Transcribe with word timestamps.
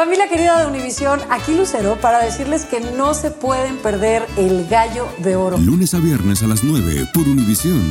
Familia 0.00 0.28
querida 0.28 0.58
de 0.58 0.66
Univisión, 0.66 1.20
aquí 1.28 1.54
Lucero 1.54 1.98
para 2.00 2.24
decirles 2.24 2.64
que 2.64 2.80
no 2.80 3.12
se 3.12 3.30
pueden 3.30 3.76
perder 3.76 4.26
el 4.38 4.66
gallo 4.66 5.06
de 5.18 5.36
oro. 5.36 5.58
Lunes 5.58 5.92
a 5.92 5.98
viernes 5.98 6.42
a 6.42 6.46
las 6.46 6.64
9 6.64 7.08
por 7.12 7.28
Univisión. 7.28 7.82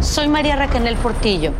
Soy 0.00 0.28
María 0.28 0.54
Raquel 0.54 0.94
Portillo. 0.98 1.50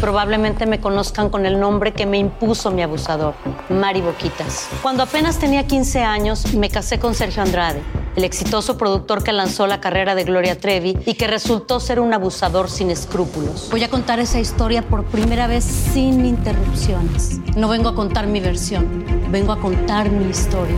Probablemente 0.00 0.66
me 0.66 0.80
conozcan 0.80 1.30
con 1.30 1.46
el 1.46 1.58
nombre 1.58 1.94
que 1.94 2.06
me 2.06 2.18
impuso 2.18 2.70
mi 2.70 2.82
abusador, 2.82 3.34
Mari 3.68 4.02
Boquitas. 4.02 4.68
Cuando 4.82 5.02
apenas 5.02 5.40
tenía 5.40 5.66
15 5.66 6.04
años, 6.04 6.54
me 6.54 6.70
casé 6.70 7.00
con 7.00 7.16
Sergio 7.16 7.42
Andrade, 7.42 7.82
el 8.16 8.24
exitoso 8.24 8.76
productor 8.76 9.22
que 9.24 9.32
lanzó 9.32 9.66
la 9.66 9.80
carrera 9.80 10.14
de 10.14 10.24
Gloria 10.24 10.58
Trevi 10.58 10.98
y 11.06 11.14
que 11.14 11.26
resultó 11.26 11.80
ser 11.80 12.00
un 12.00 12.12
abusador 12.12 12.68
sin 12.68 12.90
escrúpulos. 12.90 13.68
Voy 13.70 13.82
a 13.82 13.88
contar 13.88 14.20
esa 14.20 14.38
historia 14.38 14.82
por 14.82 15.04
primera 15.04 15.46
vez 15.46 15.64
sin 15.64 16.26
interrupciones. 16.26 17.38
No 17.56 17.68
vengo 17.68 17.88
a 17.88 17.94
contar 17.94 18.26
mi 18.26 18.40
versión, 18.40 19.04
vengo 19.30 19.52
a 19.52 19.60
contar 19.60 20.10
mi 20.10 20.30
historia. 20.30 20.76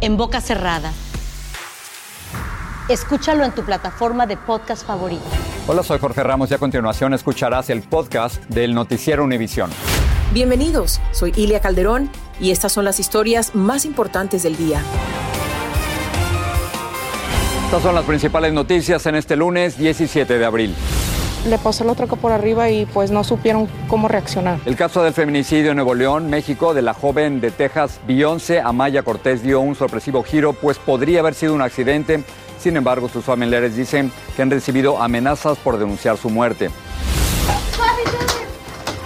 En 0.00 0.16
boca 0.16 0.40
cerrada. 0.40 0.92
Escúchalo 2.88 3.44
en 3.44 3.52
tu 3.52 3.62
plataforma 3.62 4.26
de 4.26 4.36
podcast 4.36 4.84
favorita. 4.84 5.22
Hola, 5.68 5.84
soy 5.84 6.00
Jorge 6.00 6.24
Ramos 6.24 6.50
y 6.50 6.54
a 6.54 6.58
continuación 6.58 7.14
escucharás 7.14 7.70
el 7.70 7.82
podcast 7.82 8.42
del 8.46 8.74
Noticiero 8.74 9.22
Univisión. 9.22 9.70
Bienvenidos, 10.32 11.00
soy 11.12 11.32
Ilia 11.36 11.60
Calderón 11.60 12.10
y 12.40 12.50
estas 12.50 12.72
son 12.72 12.84
las 12.84 12.98
historias 12.98 13.54
más 13.54 13.84
importantes 13.84 14.42
del 14.42 14.56
día. 14.56 14.82
Estas 17.70 17.84
son 17.84 17.94
las 17.94 18.04
principales 18.04 18.52
noticias 18.52 19.06
en 19.06 19.14
este 19.14 19.36
lunes 19.36 19.78
17 19.78 20.40
de 20.40 20.44
abril. 20.44 20.74
Le 21.46 21.56
pasó 21.56 21.88
el 21.88 21.94
troca 21.94 22.16
por 22.16 22.32
arriba 22.32 22.68
y 22.68 22.84
pues 22.84 23.12
no 23.12 23.22
supieron 23.22 23.68
cómo 23.86 24.08
reaccionar. 24.08 24.58
El 24.66 24.74
caso 24.74 25.04
del 25.04 25.12
feminicidio 25.14 25.70
en 25.70 25.76
Nuevo 25.76 25.94
León, 25.94 26.28
México, 26.28 26.74
de 26.74 26.82
la 26.82 26.94
joven 26.94 27.40
de 27.40 27.52
Texas, 27.52 28.00
Beyoncé 28.08 28.58
Amaya 28.60 29.04
Cortés, 29.04 29.44
dio 29.44 29.60
un 29.60 29.76
sorpresivo 29.76 30.24
giro, 30.24 30.52
pues 30.52 30.78
podría 30.78 31.20
haber 31.20 31.34
sido 31.34 31.54
un 31.54 31.62
accidente 31.62 32.24
sin 32.58 32.76
embargo, 32.76 33.08
sus 33.08 33.24
familiares 33.24 33.76
dicen 33.76 34.10
que 34.34 34.42
han 34.42 34.50
recibido 34.50 35.00
amenazas 35.00 35.56
por 35.56 35.78
denunciar 35.78 36.16
su 36.16 36.28
muerte. 36.28 36.70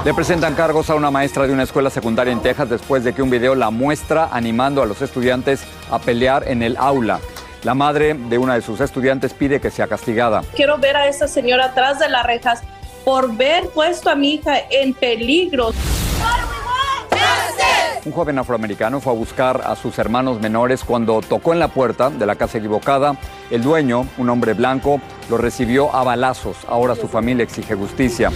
Le 0.06 0.14
presentan 0.14 0.54
cargos 0.54 0.88
a 0.88 0.94
una 0.94 1.10
maestra 1.10 1.46
de 1.46 1.52
una 1.52 1.64
escuela 1.64 1.90
secundaria 1.90 2.32
en 2.32 2.40
Texas 2.40 2.70
después 2.70 3.04
de 3.04 3.12
que 3.12 3.20
un 3.20 3.28
video 3.28 3.54
la 3.54 3.68
muestra 3.68 4.30
animando 4.32 4.82
a 4.82 4.86
los 4.86 5.02
estudiantes 5.02 5.64
a 5.90 5.98
pelear 5.98 6.48
en 6.48 6.62
el 6.62 6.78
aula. 6.78 7.20
La 7.64 7.72
madre 7.72 8.12
de 8.12 8.36
una 8.36 8.54
de 8.54 8.60
sus 8.60 8.78
estudiantes 8.82 9.32
pide 9.32 9.58
que 9.58 9.70
sea 9.70 9.86
castigada. 9.86 10.42
Quiero 10.54 10.76
ver 10.76 10.96
a 10.96 11.08
esa 11.08 11.26
señora 11.26 11.66
atrás 11.66 11.98
de 11.98 12.10
las 12.10 12.26
rejas 12.26 12.62
por 13.06 13.34
ver 13.34 13.68
puesto 13.70 14.10
a 14.10 14.14
mi 14.14 14.34
hija 14.34 14.58
en 14.70 14.92
peligro. 14.92 15.72
Un 18.04 18.12
joven 18.12 18.38
afroamericano 18.38 19.00
fue 19.00 19.14
a 19.14 19.16
buscar 19.16 19.62
a 19.64 19.76
sus 19.76 19.98
hermanos 19.98 20.42
menores 20.42 20.84
cuando 20.84 21.22
tocó 21.22 21.54
en 21.54 21.58
la 21.58 21.68
puerta 21.68 22.10
de 22.10 22.26
la 22.26 22.34
casa 22.36 22.58
equivocada. 22.58 23.16
El 23.50 23.62
dueño, 23.62 24.06
un 24.18 24.28
hombre 24.28 24.52
blanco, 24.52 25.00
lo 25.30 25.38
recibió 25.38 25.94
a 25.94 26.04
balazos. 26.04 26.58
Ahora 26.68 26.94
su 26.94 27.08
familia 27.08 27.44
exige 27.44 27.74
justicia. 27.74 28.30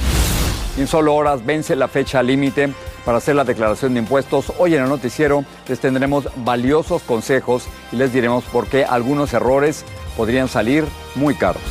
En 0.78 0.86
solo 0.86 1.14
horas 1.14 1.44
vence 1.44 1.76
la 1.76 1.88
fecha 1.88 2.22
límite 2.22 2.72
para 3.08 3.16
hacer 3.16 3.36
la 3.36 3.44
declaración 3.44 3.94
de 3.94 4.00
impuestos. 4.00 4.52
Hoy 4.58 4.74
en 4.74 4.82
el 4.82 4.88
noticiero 4.90 5.42
les 5.66 5.80
tendremos 5.80 6.28
valiosos 6.44 7.00
consejos 7.00 7.66
y 7.90 7.96
les 7.96 8.12
diremos 8.12 8.44
por 8.44 8.66
qué 8.66 8.84
algunos 8.84 9.32
errores 9.32 9.86
podrían 10.14 10.46
salir 10.46 10.84
muy 11.14 11.34
caros. 11.34 11.62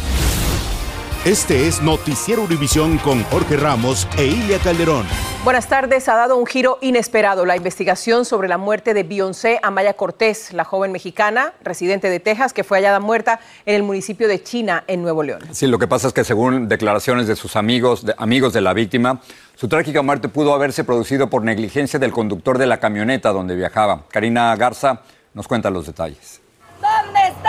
Este 1.25 1.67
es 1.67 1.79
Noticiero 1.83 2.41
Univisión 2.41 2.97
con 2.97 3.23
Jorge 3.25 3.55
Ramos 3.55 4.07
e 4.17 4.25
Ilia 4.25 4.57
Calderón. 4.57 5.05
Buenas 5.47 5.69
tardes. 5.69 6.09
Ha 6.09 6.15
dado 6.15 6.35
un 6.35 6.45
giro 6.45 6.77
inesperado 6.81 7.45
la 7.45 7.55
investigación 7.55 8.25
sobre 8.25 8.49
la 8.49 8.57
muerte 8.57 8.93
de 8.93 9.03
Beyoncé 9.03 9.61
Amaya 9.63 9.93
Cortés, 9.93 10.51
la 10.51 10.65
joven 10.65 10.91
mexicana 10.91 11.53
residente 11.63 12.09
de 12.09 12.19
Texas 12.19 12.51
que 12.51 12.65
fue 12.65 12.79
hallada 12.79 12.99
muerta 12.99 13.39
en 13.65 13.75
el 13.75 13.83
municipio 13.83 14.27
de 14.27 14.43
China, 14.43 14.83
en 14.87 15.01
Nuevo 15.01 15.23
León. 15.23 15.39
Sí, 15.51 15.67
lo 15.67 15.79
que 15.79 15.87
pasa 15.87 16.07
es 16.09 16.13
que 16.13 16.25
según 16.25 16.67
declaraciones 16.67 17.27
de 17.27 17.37
sus 17.37 17.55
amigos, 17.55 18.05
de, 18.05 18.13
amigos 18.17 18.51
de 18.51 18.59
la 18.59 18.73
víctima, 18.73 19.21
su 19.55 19.69
trágica 19.69 20.01
muerte 20.01 20.27
pudo 20.27 20.53
haberse 20.53 20.83
producido 20.83 21.29
por 21.29 21.43
negligencia 21.43 21.97
del 21.97 22.11
conductor 22.11 22.57
de 22.57 22.67
la 22.67 22.81
camioneta 22.81 23.31
donde 23.31 23.55
viajaba. 23.55 24.03
Karina 24.09 24.53
Garza 24.57 24.99
nos 25.33 25.47
cuenta 25.47 25.69
los 25.69 25.85
detalles. 25.85 26.41
¿Dónde 26.81 27.21
están? 27.25 27.46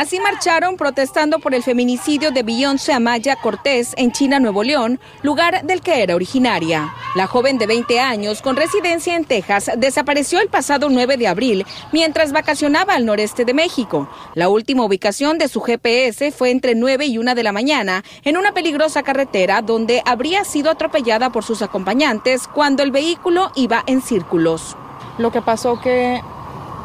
Así 0.00 0.18
marcharon 0.18 0.78
protestando 0.78 1.40
por 1.40 1.54
el 1.54 1.62
feminicidio 1.62 2.30
de 2.30 2.42
Beyoncé 2.42 2.94
Amaya 2.94 3.36
Cortés 3.36 3.92
en 3.98 4.12
China, 4.12 4.40
Nuevo 4.40 4.62
León, 4.62 4.98
lugar 5.22 5.62
del 5.66 5.82
que 5.82 6.02
era 6.02 6.14
originaria. 6.14 6.94
La 7.14 7.26
joven 7.26 7.58
de 7.58 7.66
20 7.66 8.00
años, 8.00 8.40
con 8.40 8.56
residencia 8.56 9.14
en 9.14 9.26
Texas, 9.26 9.70
desapareció 9.76 10.40
el 10.40 10.48
pasado 10.48 10.88
9 10.88 11.18
de 11.18 11.28
abril 11.28 11.66
mientras 11.92 12.32
vacacionaba 12.32 12.94
al 12.94 13.04
noreste 13.04 13.44
de 13.44 13.52
México. 13.52 14.08
La 14.32 14.48
última 14.48 14.86
ubicación 14.86 15.36
de 15.36 15.48
su 15.48 15.60
GPS 15.60 16.32
fue 16.32 16.50
entre 16.50 16.74
9 16.74 17.04
y 17.04 17.18
1 17.18 17.34
de 17.34 17.42
la 17.42 17.52
mañana 17.52 18.02
en 18.24 18.38
una 18.38 18.52
peligrosa 18.52 19.02
carretera 19.02 19.60
donde 19.60 20.00
habría 20.06 20.44
sido 20.44 20.70
atropellada 20.70 21.28
por 21.28 21.44
sus 21.44 21.60
acompañantes 21.60 22.48
cuando 22.48 22.82
el 22.82 22.90
vehículo 22.90 23.52
iba 23.54 23.84
en 23.86 24.00
círculos. 24.00 24.78
Lo 25.18 25.30
que 25.30 25.42
pasó 25.42 25.78
que 25.78 26.22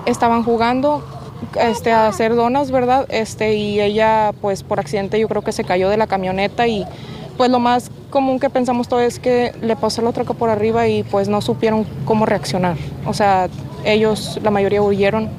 estaban 0.06 0.44
jugando 0.44 1.15
este, 1.60 1.92
a 1.92 2.08
hacer 2.08 2.36
donas, 2.36 2.72
¿verdad? 2.72 3.06
Este, 3.10 3.56
y 3.56 3.82
ella, 3.82 4.34
pues 4.42 4.64
por 4.64 4.80
accidente, 4.80 5.20
yo 5.20 5.28
creo 5.28 5.44
que 5.44 5.52
se 5.52 5.64
cayó 5.64 5.90
de 5.90 5.98
la 5.98 6.08
camioneta 6.08 6.68
y 6.68 6.86
pues 7.38 7.50
lo 7.50 7.60
más 7.60 7.92
común 8.10 8.40
que 8.40 8.50
pensamos 8.50 8.88
todo 8.88 9.02
es 9.02 9.20
que 9.20 9.54
le 9.62 9.76
pasó 9.76 10.02
la 10.02 10.14
troca 10.14 10.34
por 10.34 10.50
arriba 10.50 10.88
y 10.88 11.04
pues 11.04 11.28
no 11.28 11.42
supieron 11.42 11.86
cómo 12.06 12.26
reaccionar. 12.26 12.78
O 13.06 13.14
sea, 13.14 13.50
ellos, 13.84 14.40
la 14.42 14.52
mayoría 14.52 14.82
huyeron 14.82 15.30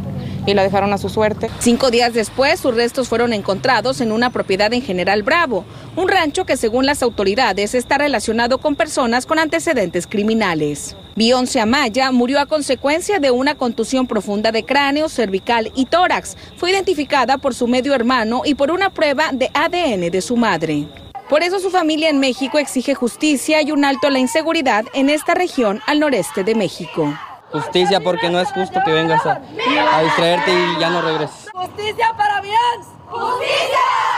y 0.47 0.55
la 0.55 0.63
dejaron 0.63 0.93
a 0.93 0.99
su 0.99 1.09
suerte. 1.09 1.51
Cinco 1.59 1.91
días 1.91 2.15
después, 2.15 2.61
sus 2.61 2.75
restos 2.75 3.09
fueron 3.09 3.33
encontrados 3.33 4.01
en 4.01 4.13
una 4.13 4.31
propiedad 4.31 4.73
en 4.73 4.83
General 4.83 5.23
Bravo, 5.23 5.65
un 5.97 6.09
rancho 6.09 6.47
que 6.47 6.57
según 6.57 6.87
las 6.87 7.03
autoridades 7.03 7.75
está 7.75 7.99
relacionado 7.99 8.59
con 8.59 8.77
personas 8.77 9.27
con 9.27 9.39
antecedentes 9.39 10.07
criminales. 10.07 10.97
Beyoncé 11.17 11.61
Amaya 11.61 12.13
murió 12.13 12.39
a 12.41 12.47
consecuencia 12.47 13.19
de 13.19 13.31
una 13.31 13.55
contusión 13.55 14.07
profunda 14.07 14.53
de 14.53 14.65
cráneo, 14.65 15.09
cervical 15.09 15.73
y 15.75 15.87
tórax. 15.87 16.37
Fue 16.57 16.71
identificada 16.71 17.39
por 17.39 17.55
su 17.55 17.67
medio 17.67 17.95
hermano 17.95 18.43
y 18.45 18.55
por 18.55 18.71
una 18.71 18.91
prueba 18.91 19.31
de 19.33 19.51
ADN 19.55 20.11
de 20.11 20.21
su 20.21 20.37
madre. 20.37 20.87
Por 21.31 21.43
eso 21.43 21.59
su 21.59 21.71
familia 21.71 22.09
en 22.11 22.21
México 22.21 22.59
exige 22.59 22.95
justicia 22.95 23.63
y 23.63 23.73
un 23.73 23.85
alto 23.85 24.07
a 24.07 24.11
la 24.11 24.19
inseguridad 24.19 24.85
en 24.95 25.11
esta 25.11 25.35
región 25.35 25.81
al 25.87 26.01
noreste 26.01 26.45
de 26.45 26.55
México 26.55 27.13
justicia 27.61 28.01
porque 28.01 28.31
no 28.31 28.41
es 28.41 28.51
justo 28.53 28.81
que 28.85 28.93
vengas 28.93 29.25
a, 29.27 29.41
a 29.93 30.03
distraerte 30.03 30.53
y 30.53 30.81
ya 30.81 30.91
no 30.91 31.03
regreses. 31.03 31.49
Justicia 31.53 32.15
para 32.17 32.41
Beyoncé. 32.41 32.91
Justicia 33.09 33.79
para. 33.79 34.17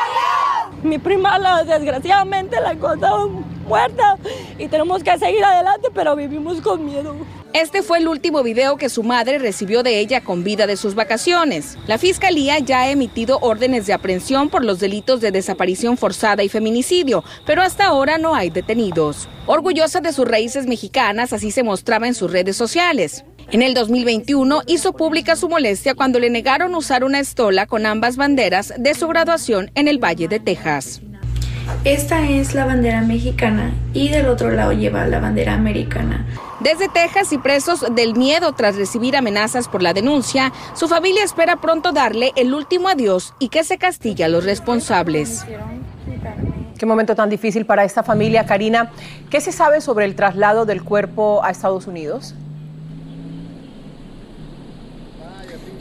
Mi 0.82 0.99
prima 0.99 1.38
la, 1.38 1.65
desgraciadamente 1.65 2.60
la 2.60 2.72
encontraron 2.72 3.44
muerta 3.66 4.16
y 4.59 4.69
tenemos 4.69 5.03
que 5.03 5.19
seguir 5.19 5.44
adelante, 5.44 5.88
pero 5.93 6.15
vivimos 6.15 6.60
con 6.60 6.84
miedo. 6.84 7.16
Este 7.53 7.82
fue 7.82 7.98
el 7.98 8.09
último 8.09 8.43
video 8.43 8.77
que 8.77 8.88
su 8.88 9.03
madre 9.03 9.38
recibió 9.38 9.82
de 9.82 9.98
ella 9.98 10.21
con 10.21 10.44
vida 10.44 10.66
de 10.66 10.77
sus 10.77 10.94
vacaciones. 10.94 11.77
La 11.87 11.98
fiscalía 11.98 12.59
ya 12.59 12.82
ha 12.82 12.91
emitido 12.91 13.38
órdenes 13.41 13.87
de 13.87 13.94
aprehensión 13.94 14.50
por 14.50 14.65
los 14.65 14.78
delitos 14.78 15.21
de 15.21 15.32
desaparición 15.32 15.97
forzada 15.97 16.43
y 16.43 16.48
feminicidio, 16.48 17.25
pero 17.47 17.62
hasta 17.62 17.87
ahora 17.87 18.19
no 18.19 18.34
hay 18.34 18.50
detenidos. 18.50 19.28
Orgullosa 19.47 20.00
de 20.00 20.12
sus 20.12 20.28
raíces 20.28 20.66
mexicanas, 20.66 21.32
así 21.32 21.50
se 21.50 21.62
mostraba 21.62 22.06
en 22.06 22.15
sus 22.15 22.31
redes 22.31 22.56
sociales. 22.56 23.25
En 23.50 23.62
el 23.62 23.72
2021 23.72 24.60
hizo 24.66 24.92
pública 24.92 25.34
su 25.34 25.48
molestia 25.48 25.94
cuando 25.94 26.19
le 26.19 26.28
negaron 26.28 26.75
usar 26.75 27.03
una 27.03 27.19
estola 27.19 27.64
con 27.64 27.86
ambas 27.86 28.19
banderas 28.19 28.75
de 28.76 28.92
su 28.92 29.09
graduación 29.09 29.70
en 29.75 29.88
el 29.88 29.98
Valle 29.98 30.28
de 30.28 30.38
Texas. 30.38 31.00
Esta 31.84 32.28
es 32.28 32.54
la 32.54 32.66
bandera 32.66 33.00
mexicana 33.00 33.72
y 33.94 34.10
del 34.10 34.28
otro 34.28 34.50
lado 34.50 34.72
lleva 34.72 35.06
la 35.06 35.19
bandera 35.19 35.54
americana. 35.54 36.27
Desde 36.60 36.91
Texas 36.91 37.33
y 37.33 37.39
presos 37.39 37.86
del 37.95 38.16
miedo 38.16 38.53
tras 38.53 38.77
recibir 38.77 39.16
amenazas 39.16 39.66
por 39.66 39.83
la 39.83 39.95
denuncia, 39.95 40.53
su 40.74 40.86
familia 40.86 41.24
espera 41.24 41.56
pronto 41.56 41.92
darle 41.92 42.33
el 42.36 42.53
último 42.53 42.89
adiós 42.89 43.33
y 43.39 43.48
que 43.48 43.65
se 43.65 43.78
castigue 43.78 44.24
a 44.24 44.28
los 44.28 44.45
responsables. 44.45 45.47
Qué 46.78 46.84
momento 46.84 47.15
tan 47.15 47.30
difícil 47.30 47.65
para 47.65 47.84
esta 47.84 48.03
familia, 48.03 48.45
Karina. 48.45 48.91
¿Qué 49.30 49.41
se 49.41 49.53
sabe 49.53 49.80
sobre 49.80 50.04
el 50.04 50.15
traslado 50.15 50.66
del 50.66 50.83
cuerpo 50.83 51.42
a 51.42 51.50
Estados 51.50 51.86
Unidos? 51.86 52.34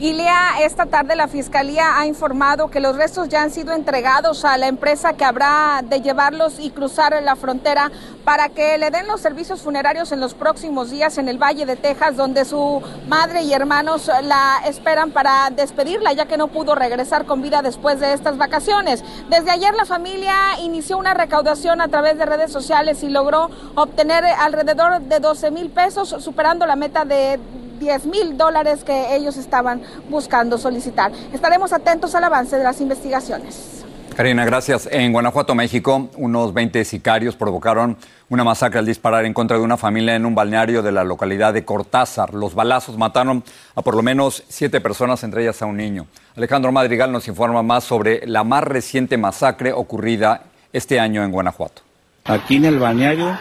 Ilia, 0.00 0.60
esta 0.62 0.86
tarde 0.86 1.16
la 1.16 1.26
Fiscalía 1.26 1.98
ha 1.98 2.06
informado 2.06 2.70
que 2.70 2.78
los 2.78 2.94
restos 2.94 3.28
ya 3.28 3.42
han 3.42 3.50
sido 3.50 3.72
entregados 3.72 4.44
a 4.44 4.56
la 4.56 4.68
empresa 4.68 5.14
que 5.14 5.24
habrá 5.24 5.82
de 5.82 6.00
llevarlos 6.00 6.60
y 6.60 6.70
cruzar 6.70 7.20
la 7.20 7.34
frontera 7.34 7.90
para 8.24 8.48
que 8.48 8.78
le 8.78 8.92
den 8.92 9.08
los 9.08 9.20
servicios 9.20 9.60
funerarios 9.60 10.12
en 10.12 10.20
los 10.20 10.34
próximos 10.34 10.92
días 10.92 11.18
en 11.18 11.28
el 11.28 11.36
Valle 11.36 11.66
de 11.66 11.74
Texas, 11.74 12.16
donde 12.16 12.44
su 12.44 12.80
madre 13.08 13.42
y 13.42 13.52
hermanos 13.52 14.08
la 14.22 14.58
esperan 14.66 15.10
para 15.10 15.50
despedirla, 15.50 16.12
ya 16.12 16.26
que 16.26 16.36
no 16.36 16.46
pudo 16.46 16.76
regresar 16.76 17.24
con 17.24 17.42
vida 17.42 17.60
después 17.62 17.98
de 17.98 18.12
estas 18.12 18.36
vacaciones. 18.36 19.02
Desde 19.28 19.50
ayer 19.50 19.74
la 19.74 19.84
familia 19.84 20.60
inició 20.62 20.96
una 20.96 21.14
recaudación 21.14 21.80
a 21.80 21.88
través 21.88 22.16
de 22.18 22.24
redes 22.24 22.52
sociales 22.52 23.02
y 23.02 23.08
logró 23.08 23.50
obtener 23.74 24.24
alrededor 24.26 25.00
de 25.00 25.18
12 25.18 25.50
mil 25.50 25.70
pesos, 25.70 26.14
superando 26.20 26.66
la 26.66 26.76
meta 26.76 27.04
de 27.04 27.40
10 27.78 28.06
mil 28.06 28.36
dólares 28.36 28.84
que 28.84 29.14
ellos 29.14 29.36
estaban 29.36 29.82
buscando 30.08 30.58
solicitar. 30.58 31.12
Estaremos 31.32 31.72
atentos 31.72 32.14
al 32.14 32.24
avance 32.24 32.56
de 32.56 32.64
las 32.64 32.80
investigaciones. 32.80 33.84
Karina, 34.18 34.44
gracias. 34.44 34.88
En 34.90 35.12
Guanajuato, 35.12 35.54
México, 35.54 36.08
unos 36.16 36.52
20 36.52 36.84
sicarios 36.84 37.36
provocaron 37.36 37.96
una 38.28 38.42
masacre 38.42 38.80
al 38.80 38.84
disparar 38.84 39.24
en 39.24 39.32
contra 39.32 39.56
de 39.56 39.62
una 39.62 39.76
familia 39.76 40.16
en 40.16 40.26
un 40.26 40.34
balneario 40.34 40.82
de 40.82 40.90
la 40.90 41.04
localidad 41.04 41.54
de 41.54 41.64
Cortázar. 41.64 42.34
Los 42.34 42.56
balazos 42.56 42.98
mataron 42.98 43.44
a 43.76 43.82
por 43.82 43.94
lo 43.94 44.02
menos 44.02 44.42
siete 44.48 44.80
personas, 44.80 45.22
entre 45.22 45.42
ellas 45.42 45.62
a 45.62 45.66
un 45.66 45.76
niño. 45.76 46.08
Alejandro 46.36 46.72
Madrigal 46.72 47.12
nos 47.12 47.28
informa 47.28 47.62
más 47.62 47.84
sobre 47.84 48.26
la 48.26 48.42
más 48.42 48.64
reciente 48.64 49.16
masacre 49.16 49.72
ocurrida 49.72 50.42
este 50.72 50.98
año 50.98 51.22
en 51.22 51.30
Guanajuato. 51.30 51.82
Aquí 52.24 52.56
en 52.56 52.64
el 52.64 52.80
balneario 52.80 53.38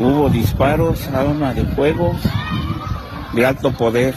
hubo 0.00 0.28
disparos, 0.28 1.06
armas 1.14 1.54
de 1.54 1.64
fuego, 1.66 2.16
de 3.36 3.46
alto 3.46 3.72
poder. 3.72 4.14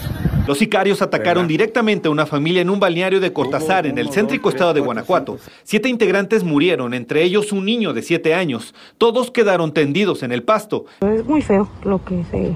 Los 0.47 0.57
sicarios 0.57 1.03
atacaron 1.03 1.47
directamente 1.47 2.07
a 2.07 2.11
una 2.11 2.25
familia 2.25 2.61
en 2.61 2.71
un 2.71 2.79
balneario 2.79 3.19
de 3.19 3.31
Cortázar, 3.31 3.85
en 3.85 3.99
el 3.99 4.09
céntrico 4.09 4.49
estado 4.49 4.73
de 4.73 4.79
Guanajuato. 4.79 5.37
Siete 5.63 5.89
integrantes 5.89 6.43
murieron, 6.43 6.95
entre 6.95 7.21
ellos 7.21 7.51
un 7.51 7.65
niño 7.65 7.93
de 7.93 8.01
siete 8.01 8.33
años. 8.33 8.73
Todos 8.97 9.29
quedaron 9.29 9.73
tendidos 9.73 10.23
en 10.23 10.31
el 10.31 10.41
pasto. 10.41 10.85
Es 11.01 11.23
muy 11.25 11.43
feo 11.43 11.69
lo 11.83 12.03
que 12.03 12.23
se, 12.31 12.55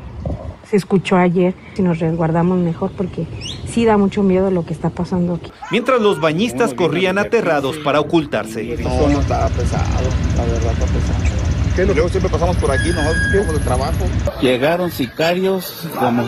se 0.68 0.78
escuchó 0.78 1.18
ayer. 1.18 1.54
Si 1.76 1.84
nos 1.84 2.00
resguardamos 2.00 2.58
mejor 2.58 2.90
porque 2.98 3.28
sí 3.68 3.86
da 3.86 3.98
mucho 3.98 4.24
miedo 4.24 4.50
lo 4.50 4.66
que 4.66 4.74
está 4.74 4.90
pasando 4.90 5.36
aquí. 5.36 5.52
Mientras 5.70 6.02
los 6.02 6.20
bañistas 6.20 6.74
corrían 6.74 7.20
aterrados 7.20 7.78
para 7.78 8.00
ocultarse. 8.00 8.78
No, 8.82 9.08
no 9.08 9.20
estaba 9.20 9.50
pesado, 9.50 10.10
la 10.38 10.46
verdad 10.46 10.72
está 10.72 10.86
pesado. 10.86 11.43
¿Qué? 11.76 11.86
Luego 11.86 12.08
siempre 12.08 12.32
pasamos 12.32 12.56
por 12.58 12.70
aquí, 12.70 12.90
nosotros 12.90 13.18
vamos 13.34 13.54
de 13.54 13.60
trabajo. 13.64 14.06
Llegaron 14.42 14.92
sicarios 14.92 15.88
como 15.98 16.24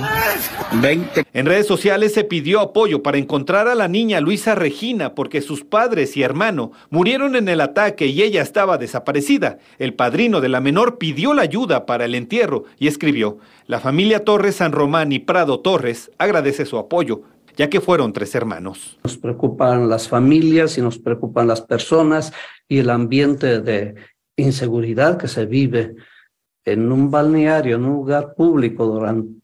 20. 0.81 1.23
En 1.33 1.45
redes 1.45 1.67
sociales 1.67 2.15
se 2.15 2.23
pidió 2.23 2.61
apoyo 2.61 3.03
para 3.03 3.19
encontrar 3.19 3.67
a 3.67 3.75
la 3.75 3.87
niña 3.87 4.21
Luisa 4.21 4.55
Regina 4.55 5.13
porque 5.13 5.41
sus 5.41 5.63
padres 5.63 6.17
y 6.17 6.23
hermano 6.23 6.71
murieron 6.89 7.35
en 7.35 7.47
el 7.47 7.61
ataque 7.61 8.07
y 8.07 8.23
ella 8.23 8.41
estaba 8.41 8.79
desaparecida. 8.79 9.59
El 9.77 9.93
padrino 9.93 10.41
de 10.41 10.49
la 10.49 10.61
menor 10.61 10.97
pidió 10.97 11.35
la 11.35 11.43
ayuda 11.43 11.85
para 11.85 12.05
el 12.05 12.15
entierro 12.15 12.63
y 12.79 12.87
escribió, 12.87 13.37
la 13.67 13.79
familia 13.79 14.23
Torres 14.23 14.55
San 14.55 14.71
Román 14.71 15.11
y 15.11 15.19
Prado 15.19 15.59
Torres 15.59 16.09
agradece 16.17 16.65
su 16.65 16.77
apoyo 16.79 17.21
ya 17.57 17.69
que 17.69 17.79
fueron 17.79 18.11
tres 18.11 18.35
hermanos. 18.35 18.99
Nos 19.03 19.17
preocupan 19.17 19.87
las 19.87 20.09
familias 20.09 20.77
y 20.77 20.81
nos 20.81 20.97
preocupan 20.97 21.47
las 21.47 21.61
personas 21.61 22.33
y 22.67 22.79
el 22.79 22.89
ambiente 22.89 23.61
de 23.61 23.95
inseguridad 24.37 25.17
que 25.17 25.27
se 25.27 25.45
vive 25.45 25.95
en 26.65 26.91
un 26.91 27.11
balneario, 27.11 27.75
en 27.75 27.85
un 27.85 27.93
lugar 27.93 28.33
público 28.35 28.99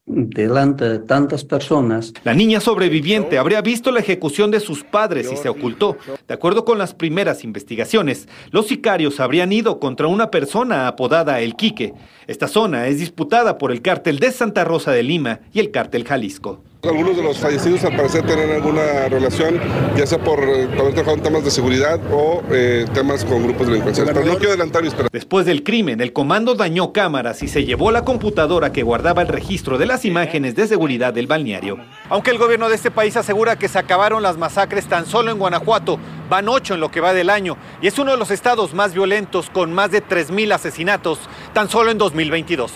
delante 0.06 0.90
de 0.90 1.00
tantas 1.00 1.46
personas. 1.46 2.14
La 2.24 2.34
niña 2.34 2.60
sobreviviente 2.60 3.38
habría 3.38 3.62
visto 3.62 3.92
la 3.92 4.00
ejecución 4.00 4.50
de 4.50 4.60
sus 4.60 4.84
padres 4.84 5.32
y 5.32 5.38
se 5.38 5.48
ocultó. 5.48 5.98
De 6.28 6.34
acuerdo 6.34 6.66
con 6.66 6.80
las 6.80 6.96
primeras 6.96 7.44
investigaciones, 7.44 8.28
los 8.50 8.68
sicarios 8.68 9.20
habrían 9.20 9.52
ido 9.52 9.80
contra 9.80 10.08
una 10.08 10.32
persona 10.32 10.88
apodada 10.88 11.42
El 11.42 11.56
Quique. 11.56 11.94
Esta 12.26 12.48
zona 12.48 12.88
es 12.88 12.98
disputada 12.98 13.60
por 13.60 13.72
el 13.72 13.84
cártel 13.84 14.18
de 14.18 14.32
Santa 14.32 14.64
Rosa 14.64 14.92
de 14.92 15.04
Lima 15.04 15.42
y 15.54 15.60
el 15.60 15.70
cártel 15.70 16.06
Jalisco. 16.06 16.64
Algunos 16.84 17.16
de 17.16 17.22
los 17.22 17.38
fallecidos 17.38 17.84
al 17.84 17.96
parecer 17.96 18.26
tienen 18.26 18.50
alguna 18.50 19.08
relación, 19.08 19.60
ya 19.96 20.08
sea 20.08 20.18
por 20.18 20.40
eh, 20.40 20.64
haber 20.64 20.94
trabajado 20.94 21.18
en 21.18 21.22
temas 21.22 21.46
de 21.46 21.52
seguridad 21.52 22.00
o 22.12 22.42
eh, 22.50 22.88
temas 22.92 23.24
con 23.24 23.44
grupos 23.44 23.68
delincuenciales. 23.68 24.12
Pero 24.16 24.26
no 24.26 24.36
quiero 24.38 24.50
adelantar 24.50 24.82
mis 24.82 24.96
Después 25.12 25.46
del 25.46 25.62
crimen, 25.62 26.02
el 26.02 26.12
comando 26.12 26.56
dañó 26.56 26.92
cámaras 26.92 27.44
y 27.44 27.48
se 27.48 27.66
llevó 27.66 27.92
la 27.92 28.04
computadora 28.04 28.72
que 28.72 28.82
guardaba 28.82 29.22
el 29.22 29.28
registro 29.28 29.78
de 29.78 29.86
las 29.86 30.06
imágenes 30.06 30.56
de 30.56 30.66
seguridad 30.66 31.14
del 31.14 31.28
balneario. 31.28 31.78
Aunque 32.10 32.32
el 32.32 32.40
gobierno 32.40 32.68
de 32.68 32.76
este 32.76 32.90
país 32.90 33.16
asegura 33.16 33.60
que 33.60 33.68
se 33.68 33.78
acabaron 33.78 34.24
las 34.24 34.40
masacres 34.40 34.88
tan 34.88 35.06
solo 35.06 35.30
en 35.30 35.38
Guanajuato, 35.38 36.00
van 36.32 36.50
ocho 36.50 36.74
en 36.74 36.80
lo 36.80 36.90
que 36.90 37.00
va 37.00 37.14
del 37.14 37.30
año 37.30 37.58
y 37.80 37.88
es 37.88 38.00
uno 38.00 38.12
de 38.12 38.18
los 38.18 38.32
estados 38.32 38.74
más 38.74 38.96
violentos 38.96 39.52
con 39.52 39.72
más 39.72 39.92
de 39.92 40.04
3.000 40.04 40.52
asesinatos 40.52 41.20
tan 41.54 41.70
solo 41.70 41.92
en 41.92 42.00
2022. 42.00 42.72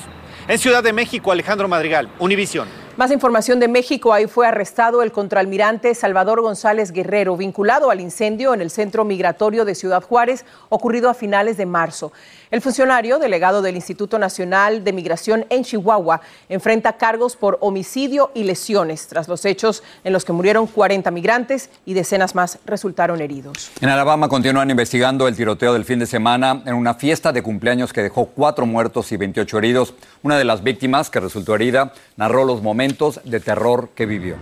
En 0.47 0.59
Ciudad 0.59 0.83
de 0.83 0.93
México, 0.93 1.31
Alejandro 1.31 1.67
Madrigal, 1.67 2.07
Univisión. 2.19 2.84
Más 2.97 3.11
información 3.11 3.59
de 3.59 3.67
México. 3.67 4.13
Ahí 4.13 4.25
fue 4.25 4.47
arrestado 4.47 5.01
el 5.01 5.11
contraalmirante 5.11 5.93
Salvador 5.95 6.39
González 6.39 6.93
Guerrero, 6.93 7.35
vinculado 7.35 7.91
al 7.91 7.99
incendio 7.99 8.53
en 8.53 8.61
el 8.61 8.71
centro 8.71 9.03
migratorio 9.03 9.65
de 9.65 9.75
Ciudad 9.75 10.01
Juárez, 10.01 10.45
ocurrido 10.69 11.09
a 11.09 11.13
finales 11.13 11.57
de 11.57 11.65
marzo. 11.65 12.13
El 12.51 12.61
funcionario, 12.61 13.19
delegado 13.19 13.61
del 13.61 13.75
Instituto 13.75 14.17
Nacional 14.17 14.85
de 14.85 14.93
Migración 14.93 15.45
en 15.49 15.65
Chihuahua, 15.65 16.21
enfrenta 16.47 16.93
cargos 16.93 17.35
por 17.35 17.57
homicidio 17.59 18.31
y 18.33 18.43
lesiones 18.43 19.07
tras 19.07 19.27
los 19.27 19.43
hechos 19.43 19.83
en 20.05 20.13
los 20.13 20.23
que 20.23 20.31
murieron 20.31 20.65
40 20.65 21.11
migrantes 21.11 21.69
y 21.85 21.95
decenas 21.95 22.33
más 22.33 22.59
resultaron 22.65 23.19
heridos. 23.19 23.71
En 23.81 23.89
Alabama 23.89 24.29
continúan 24.29 24.69
investigando 24.69 25.27
el 25.27 25.35
tiroteo 25.35 25.73
del 25.73 25.83
fin 25.83 25.99
de 25.99 26.05
semana 26.05 26.63
en 26.65 26.75
una 26.75 26.93
fiesta 26.93 27.33
de 27.33 27.43
cumpleaños 27.43 27.91
que 27.91 28.03
dejó 28.03 28.27
cuatro 28.27 28.65
muertos 28.65 29.11
y 29.11 29.17
28 29.17 29.57
heridos. 29.57 29.93
Una 30.23 30.37
de 30.37 30.45
las 30.45 30.63
víctimas, 30.63 31.09
que 31.09 31.19
resultó 31.19 31.55
herida, 31.55 31.91
narró 32.17 32.45
los 32.45 32.61
momentos 32.61 33.19
de 33.23 33.39
terror 33.39 33.89
que 33.95 34.05
vivió. 34.05 34.35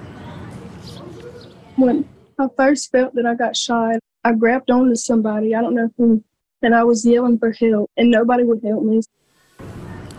When 1.77 2.05
I 2.39 2.47
first 2.55 2.91
felt 2.91 3.13
that 3.15 3.25
I 3.25 3.35
got 3.35 3.55
shot, 3.55 3.99
I 4.23 4.31
grabbed 4.33 4.69
onto 4.71 4.95
somebody, 4.95 5.55
I 5.55 5.61
don't 5.61 5.75
know 5.75 5.89
who, 5.97 6.21
and 6.61 6.75
I 6.75 6.83
was 6.83 7.03
yelling 7.03 7.39
for 7.39 7.51
help, 7.51 7.89
and 7.97 8.09
nobody 8.11 8.43
would 8.43 8.63
help 8.63 8.83
me. 8.83 9.01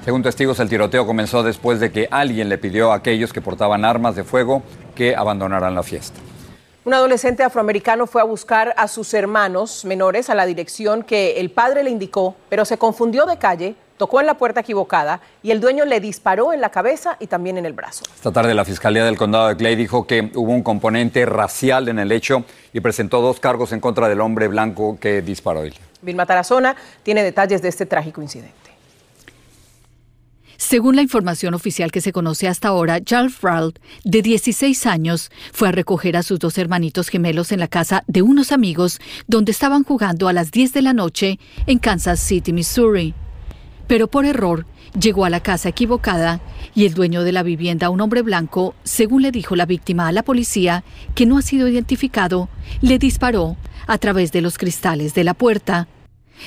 Según 0.05 0.23
testigos, 0.23 0.61
el 0.61 0.69
tiroteo 0.69 1.07
comenzó 1.07 1.43
después 1.43 1.81
de 1.81 1.91
que 1.91 2.09
alguien 2.11 2.51
le 2.51 2.59
pidió 2.59 2.93
a 2.93 2.97
aquellos 2.97 3.33
que 3.33 3.41
portaban 3.41 3.87
armas 3.87 4.15
de 4.15 4.25
fuego 4.25 4.63
que 4.95 5.17
abandonaran 5.17 5.75
la 5.75 5.83
fiesta. 5.83 6.21
Un 6.85 6.93
adolescente 6.93 7.43
afroamericano 7.43 8.07
fue 8.07 8.21
a 8.21 8.25
buscar 8.25 8.75
a 8.77 8.89
sus 8.89 9.15
hermanos 9.15 9.87
menores 9.87 10.29
a 10.29 10.35
la 10.35 10.45
dirección 10.45 11.03
que 11.03 11.41
el 11.41 11.51
padre 11.51 11.83
le 11.83 11.89
indicó, 11.89 12.37
pero 12.51 12.67
se 12.67 12.77
confundió 12.77 13.25
de 13.25 13.39
calle 13.39 13.77
tocó 14.05 14.21
en 14.21 14.27
la 14.27 14.35
puerta 14.37 14.61
equivocada 14.61 15.23
y 15.43 15.51
el 15.51 15.63
dueño 15.63 15.87
le 15.87 15.99
disparó 15.99 16.53
en 16.53 16.61
la 16.61 16.69
cabeza 16.69 17.17
y 17.21 17.27
también 17.27 17.57
en 17.57 17.65
el 17.65 17.73
brazo. 17.73 18.05
Esta 18.15 18.31
tarde 18.31 18.53
la 18.53 18.67
Fiscalía 18.67 19.03
del 19.03 19.17
Condado 19.17 19.49
de 19.49 19.57
Clay 19.57 19.77
dijo 19.77 20.07
que 20.07 20.31
hubo 20.35 20.53
un 20.53 20.63
componente 20.63 21.25
racial 21.25 21.89
en 21.89 21.99
el 21.99 22.13
hecho 22.13 22.45
y 22.75 22.81
presentó 22.81 23.23
dos 23.23 23.41
cargos 23.41 23.73
en 23.73 23.81
contra 23.81 24.07
del 24.11 24.21
hombre 24.21 24.49
blanco 24.49 24.99
que 25.01 25.23
disparó. 25.23 25.63
Vilma 26.03 26.27
Tarazona 26.27 26.77
tiene 27.03 27.23
detalles 27.23 27.63
de 27.63 27.71
este 27.71 27.87
trágico 27.87 28.21
incidente. 28.21 28.53
Según 30.59 30.97
la 30.97 31.03
información 31.03 31.55
oficial 31.55 31.91
que 31.91 32.03
se 32.03 32.13
conoce 32.13 32.47
hasta 32.47 32.69
ahora, 32.69 33.03
Charles 33.03 33.41
Ralt, 33.41 33.79
de 34.05 34.21
16 34.21 34.85
años, 34.85 35.31
fue 35.55 35.69
a 35.69 35.73
recoger 35.73 36.19
a 36.19 36.23
sus 36.23 36.39
dos 36.39 36.59
hermanitos 36.59 37.09
gemelos 37.09 37.53
en 37.53 37.61
la 37.61 37.69
casa 37.69 38.05
de 38.07 38.21
unos 38.21 38.53
amigos 38.53 39.01
donde 39.27 39.53
estaban 39.53 39.83
jugando 39.83 40.29
a 40.29 40.35
las 40.35 40.51
10 40.51 40.75
de 40.75 40.83
la 40.83 40.93
noche 40.93 41.39
en 41.67 41.79
Kansas 41.79 42.21
City, 42.21 42.53
Missouri 42.53 43.15
pero 43.87 44.09
por 44.09 44.25
error 44.25 44.67
llegó 44.99 45.25
a 45.25 45.31
la 45.31 45.41
casa 45.41 45.69
equivocada 45.69 46.41
y 46.75 46.87
el 46.87 46.95
dueño 46.95 47.23
de 47.23 47.33
la 47.33 47.43
vivienda, 47.43 47.91
un 47.91 48.01
hombre 48.01 48.23
blanco, 48.23 48.75
según 48.85 49.23
le 49.23 49.31
dijo 49.31 49.57
la 49.57 49.67
víctima 49.67 50.09
a 50.09 50.13
la 50.13 50.23
policía, 50.23 50.85
que 51.15 51.27
no 51.27 51.39
ha 51.39 51.43
sido 51.43 51.69
identificado, 51.69 52.49
le 52.81 52.99
disparó 52.99 53.57
a 53.87 53.99
través 53.99 54.33
de 54.33 54.41
los 54.41 54.59
cristales 54.59 55.15
de 55.15 55.25
la 55.25 55.35
puerta. 55.35 55.89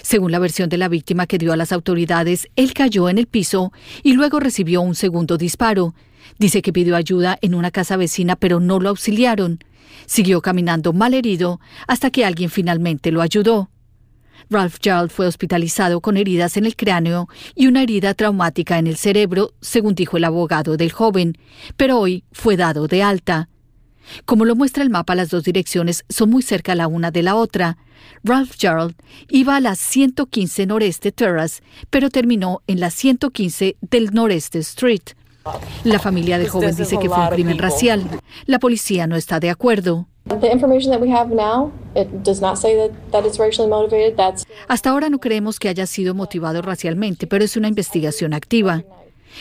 Según 0.02 0.32
la 0.32 0.40
versión 0.40 0.70
de 0.70 0.78
la 0.78 0.90
víctima 0.90 1.28
que 1.28 1.38
dio 1.38 1.54
a 1.54 1.58
las 1.58 1.72
autoridades, 1.72 2.48
él 2.56 2.74
cayó 2.74 3.10
en 3.10 3.18
el 3.18 3.28
piso 3.28 3.72
y 4.04 4.14
luego 4.14 4.40
recibió 4.40 4.82
un 4.82 4.96
segundo 4.96 5.38
disparo. 5.38 5.94
Dice 6.40 6.62
que 6.62 6.74
pidió 6.74 6.96
ayuda 6.96 7.38
en 7.42 7.56
una 7.56 7.72
casa 7.72 7.96
vecina, 7.98 8.36
pero 8.36 8.60
no 8.60 8.80
lo 8.80 8.90
auxiliaron. 8.90 9.60
Siguió 10.06 10.42
caminando 10.42 10.94
mal 10.94 11.14
herido 11.14 11.60
hasta 11.88 12.12
que 12.12 12.26
alguien 12.26 12.50
finalmente 12.50 13.12
lo 13.12 13.22
ayudó. 13.22 13.70
Ralph 14.50 14.78
Jarl 14.82 15.10
fue 15.10 15.28
hospitalizado 15.28 16.02
con 16.02 16.18
heridas 16.18 16.58
en 16.58 16.66
el 16.66 16.76
cráneo 16.76 17.28
y 17.56 17.68
una 17.68 17.84
herida 17.84 18.14
traumática 18.14 18.78
en 18.78 18.88
el 18.88 18.98
cerebro, 18.98 19.54
según 19.62 19.96
dijo 19.96 20.18
el 20.18 20.24
abogado 20.24 20.78
del 20.78 20.92
joven, 20.92 21.38
pero 21.76 22.00
hoy 22.00 22.24
fue 22.32 22.56
dado 22.56 22.88
de 22.88 23.04
alta. 23.04 23.50
Como 24.26 24.46
lo 24.46 24.56
muestra 24.56 24.84
el 24.84 24.90
mapa, 24.90 25.16
las 25.16 25.30
dos 25.30 25.44
direcciones 25.44 26.06
son 26.08 26.30
muy 26.30 26.42
cerca 26.42 26.76
la 26.76 26.88
una 26.88 27.12
de 27.12 27.24
la 27.24 27.36
otra. 27.36 27.78
Ralph 28.24 28.56
Jarl 28.58 28.96
iba 29.28 29.58
a 29.58 29.60
la 29.60 29.76
115 29.76 30.66
Noreste 30.66 31.12
Terrace, 31.12 31.62
pero 31.90 32.10
terminó 32.10 32.62
en 32.68 32.80
la 32.80 32.90
115 32.90 33.76
del 33.82 34.14
Noreste 34.14 34.60
Street. 34.60 35.02
La 35.84 36.00
familia 36.00 36.38
del 36.38 36.50
joven 36.50 36.76
dice 36.76 36.98
que 37.00 37.10
fue 37.10 37.20
un 37.20 37.30
crimen 37.30 37.58
racial. 37.58 38.04
La 38.46 38.60
policía 38.60 39.08
no 39.08 39.16
está 39.16 39.40
de 39.40 39.50
acuerdo. 39.50 40.08
Hasta 44.68 44.90
ahora 44.90 45.10
no 45.10 45.20
creemos 45.20 45.60
que 45.60 45.70
haya 45.70 45.86
sido 45.86 46.14
motivado 46.14 46.62
racialmente, 46.62 47.28
pero 47.28 47.46
es 47.46 47.56
una 47.58 47.68
investigación 47.68 48.34
activa. 48.34 48.84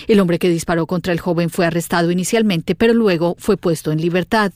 El 0.09 0.21
hombre 0.21 0.39
que 0.39 0.49
disparó 0.49 0.87
contra 0.87 1.13
el 1.13 1.21
joven 1.21 1.51
fue 1.51 1.67
arrestado 1.67 2.11
inicialmente, 2.11 2.75
pero 2.75 2.95
luego 2.95 3.35
fue 3.39 3.57
puesto 3.57 3.93
en 3.93 4.01
libertad. 4.01 4.53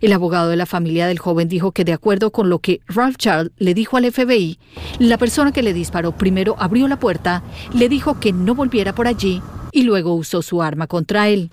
El 0.00 0.12
abogado 0.12 0.48
de 0.48 0.56
la 0.56 0.66
familia 0.66 1.06
del 1.06 1.18
joven 1.18 1.48
dijo 1.48 1.72
que 1.72 1.84
de 1.84 1.92
acuerdo 1.92 2.30
con 2.30 2.48
lo 2.48 2.60
que 2.60 2.80
Ralph 2.86 3.16
Charles 3.16 3.52
le 3.58 3.74
dijo 3.74 3.96
al 3.96 4.10
FBI, 4.10 4.58
la 4.98 5.18
persona 5.18 5.52
que 5.52 5.62
le 5.62 5.72
disparó 5.72 6.12
primero 6.12 6.54
abrió 6.58 6.88
la 6.88 6.98
puerta, 6.98 7.42
le 7.74 7.88
dijo 7.88 8.18
que 8.20 8.32
no 8.32 8.54
volviera 8.54 8.94
por 8.94 9.06
allí 9.06 9.42
y 9.72 9.82
luego 9.82 10.14
usó 10.14 10.42
su 10.42 10.62
arma 10.62 10.86
contra 10.86 11.28
él. 11.28 11.50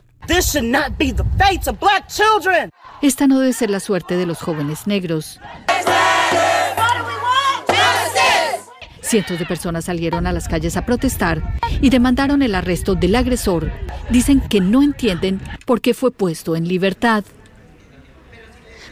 Esta 3.02 3.28
no 3.28 3.40
debe 3.40 3.54
ser 3.54 3.70
la 3.70 3.80
suerte 3.80 4.18
de 4.18 4.26
los 4.26 4.40
jóvenes 4.40 4.86
negros. 4.86 5.40
Cientos 9.02 9.40
de 9.40 9.46
personas 9.46 9.86
salieron 9.86 10.28
a 10.28 10.34
las 10.34 10.48
calles 10.48 10.76
a 10.76 10.86
protestar 10.86 11.42
y 11.82 11.90
demandaron 11.90 12.42
el 12.42 12.54
arresto 12.54 12.96
del 12.96 13.16
agresor. 13.16 13.72
Dicen 14.10 14.42
que 14.42 14.60
no 14.60 14.84
entienden 14.84 15.40
por 15.66 15.82
qué 15.82 15.94
fue 15.94 16.12
puesto 16.12 16.56
en 16.56 16.68
libertad. 16.68 17.24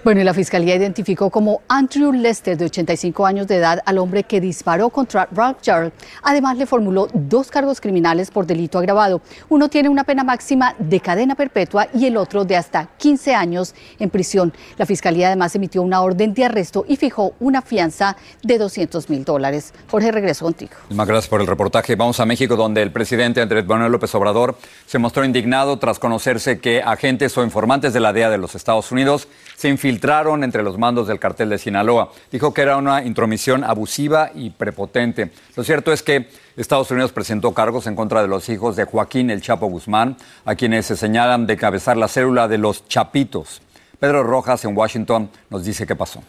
Bueno, 0.08 0.22
y 0.22 0.24
la 0.24 0.34
fiscalía 0.34 0.74
identificó 0.74 1.30
como 1.30 1.64
Andrew 1.68 2.14
Lester, 2.14 2.58
de 2.58 2.64
85 2.64 3.26
años 3.26 3.46
de 3.46 3.58
edad, 3.58 3.84
al 3.86 3.98
hombre 3.98 4.24
que 4.24 4.40
disparó 4.40 4.90
contra 4.90 5.28
Jarrett. 5.62 5.94
Además, 6.24 6.58
le 6.58 6.66
formuló 6.66 7.10
dos 7.14 7.52
cargos 7.52 7.82
criminales 7.82 8.32
por 8.32 8.46
delito 8.46 8.80
agravado. 8.80 9.20
Uno 9.50 9.68
tiene 9.68 9.90
una 9.90 10.06
pena 10.06 10.24
máxima 10.24 10.76
de 10.80 11.02
cadena 11.02 11.36
perpetua 11.36 11.90
y 11.94 12.06
el 12.06 12.16
otro 12.16 12.46
de 12.46 12.56
hasta 12.56 12.88
15 12.98 13.36
años 13.36 13.76
en 14.00 14.10
prisión. 14.10 14.54
La 14.78 14.86
fiscalía 14.86 15.28
además 15.28 15.54
emitió 15.56 15.82
una 15.82 16.00
orden 16.00 16.34
de 16.34 16.46
arresto 16.46 16.86
y 16.88 16.96
fijó 16.96 17.34
una 17.42 17.62
fianza 17.62 18.16
de 18.44 18.58
200 18.60 19.10
mil 19.10 19.26
dólares. 19.26 19.74
Jorge, 19.92 20.14
regreso 20.14 20.46
contigo. 20.46 20.72
Muchas 20.90 21.06
gracias 21.06 21.28
por 21.28 21.42
el 21.42 21.48
reportaje. 21.48 21.98
Vamos 21.98 22.22
a 22.22 22.26
México, 22.26 22.56
donde 22.56 22.82
el 22.82 22.94
presidente 22.94 23.42
Andrés 23.42 23.68
Manuel 23.68 23.92
López 23.92 24.16
Obrador 24.16 24.58
se 24.86 25.00
mostró 25.00 25.26
indignado 25.26 25.80
tras 25.80 26.00
conocerse 26.00 26.62
que 26.62 26.82
agentes 26.82 27.38
o 27.38 27.44
informantes 27.44 27.92
de 27.92 28.00
la 28.00 28.14
DEA 28.14 28.30
de 28.30 28.38
los 28.38 28.56
Estados 28.56 28.90
Unidos 28.94 29.28
se 29.58 29.70
infiltraron 29.70 30.44
entre 30.44 30.62
los 30.62 30.78
mandos 30.78 31.08
del 31.08 31.20
cartel 31.20 31.50
de 31.50 31.58
Sinaloa. 31.58 32.12
Dijo 32.32 32.54
que 32.54 32.62
era 32.62 32.78
una 32.78 33.04
intromisión 33.04 33.64
abusiva 33.64 34.30
y 34.36 34.52
prepotente. 34.52 35.32
Lo 35.56 35.64
cierto 35.64 35.92
es 35.92 36.04
que 36.04 36.30
Estados 36.56 36.92
Unidos 36.92 37.12
presentó 37.12 37.56
cargos 37.56 37.88
en 37.88 37.96
contra 37.96 38.22
de 38.22 38.28
los 38.28 38.50
hijos 38.50 38.76
de 38.76 38.86
Joaquín 38.86 39.32
El 39.32 39.42
Chapo 39.42 39.66
Guzmán, 39.66 40.16
a 40.46 40.54
quienes 40.54 40.86
se 40.86 40.96
señalan 40.96 41.48
de 41.48 41.58
cabezar 41.58 41.98
la 41.98 42.08
célula 42.08 42.48
de 42.48 42.60
los 42.60 42.88
Chapitos. 42.88 43.64
Pedro 44.00 44.22
Rojas 44.22 44.64
en 44.64 44.78
Washington 44.78 45.32
nos 45.50 45.66
dice 45.66 45.88
qué 45.88 45.96
pasó. 45.96 46.22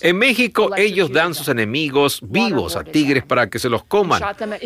En 0.00 0.16
México, 0.16 0.74
ellos 0.76 1.12
dan 1.12 1.34
sus 1.34 1.48
enemigos 1.48 2.20
vivos 2.22 2.76
a 2.76 2.84
tigres 2.84 3.24
para 3.24 3.50
que 3.50 3.58
se 3.58 3.68
los 3.68 3.84
coman. 3.84 4.22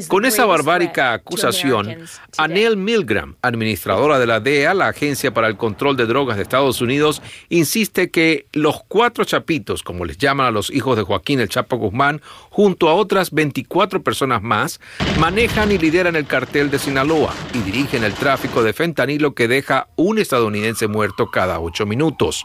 Con 0.06 0.24
esa 0.24 0.44
barbárica 0.44 1.12
acusación, 1.14 2.06
Anel 2.36 2.76
Milgram, 2.76 3.34
administradora 3.42 4.20
de 4.20 4.26
la 4.26 4.38
DEA, 4.38 4.74
la 4.74 4.88
Agencia 4.88 5.34
para 5.34 5.48
el 5.48 5.56
Control 5.56 5.96
de 5.96 6.06
Drogas 6.06 6.36
de 6.36 6.44
Estados 6.44 6.80
Unidos, 6.80 7.22
insiste 7.48 8.10
que 8.10 8.46
los 8.52 8.82
cuatro 8.86 9.24
chapitos, 9.24 9.82
como 9.82 10.04
les 10.04 10.16
llaman 10.16 10.46
a 10.46 10.50
los 10.52 10.70
hijos 10.70 10.96
de 10.96 11.02
Joaquín 11.02 11.40
el 11.40 11.48
Chapo 11.48 11.76
Guzmán, 11.76 12.20
junto 12.50 12.88
a 12.88 12.94
otras 12.94 13.32
24 13.32 14.02
personas 14.02 14.42
más, 14.42 14.80
manejan 15.18 15.72
y 15.72 15.78
lideran 15.78 16.14
el 16.14 16.26
cartel 16.26 16.70
de 16.70 16.78
Sinaloa 16.78 17.34
y 17.52 17.58
dirigen 17.58 18.04
el 18.04 18.14
tráfico 18.14 18.62
de 18.62 18.72
fentanilo 18.72 19.34
que 19.34 19.48
deja 19.48 19.88
un 19.96 20.18
estadounidense 20.18 20.86
muerto 20.86 21.30
cada 21.30 21.58
ocho 21.58 21.84
minutos. 21.96 22.42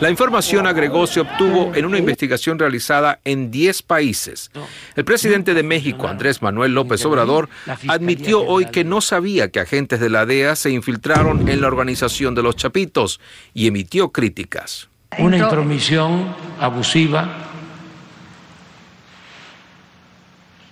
La 0.00 0.08
información, 0.08 0.66
agregó, 0.66 1.06
se 1.06 1.20
obtuvo 1.20 1.74
en 1.74 1.84
una 1.84 1.98
investigación 1.98 2.58
realizada 2.58 3.20
en 3.24 3.50
10 3.50 3.82
países. 3.82 4.50
El 4.94 5.04
presidente 5.04 5.52
de 5.52 5.62
México, 5.62 6.08
Andrés 6.08 6.40
Manuel 6.40 6.72
López 6.72 7.04
Obrador, 7.04 7.50
admitió 7.88 8.42
hoy 8.42 8.66
que 8.66 8.84
no 8.84 9.02
sabía 9.02 9.50
que 9.50 9.60
agentes 9.60 10.00
de 10.00 10.08
la 10.08 10.24
DEA 10.24 10.56
se 10.56 10.70
infiltraron 10.70 11.48
en 11.48 11.60
la 11.60 11.66
organización 11.66 12.34
de 12.34 12.42
los 12.42 12.56
Chapitos 12.56 13.20
y 13.52 13.66
emitió 13.66 14.12
críticas. 14.12 14.88
Una 15.18 15.36
intromisión 15.36 16.34
abusiva, 16.58 17.28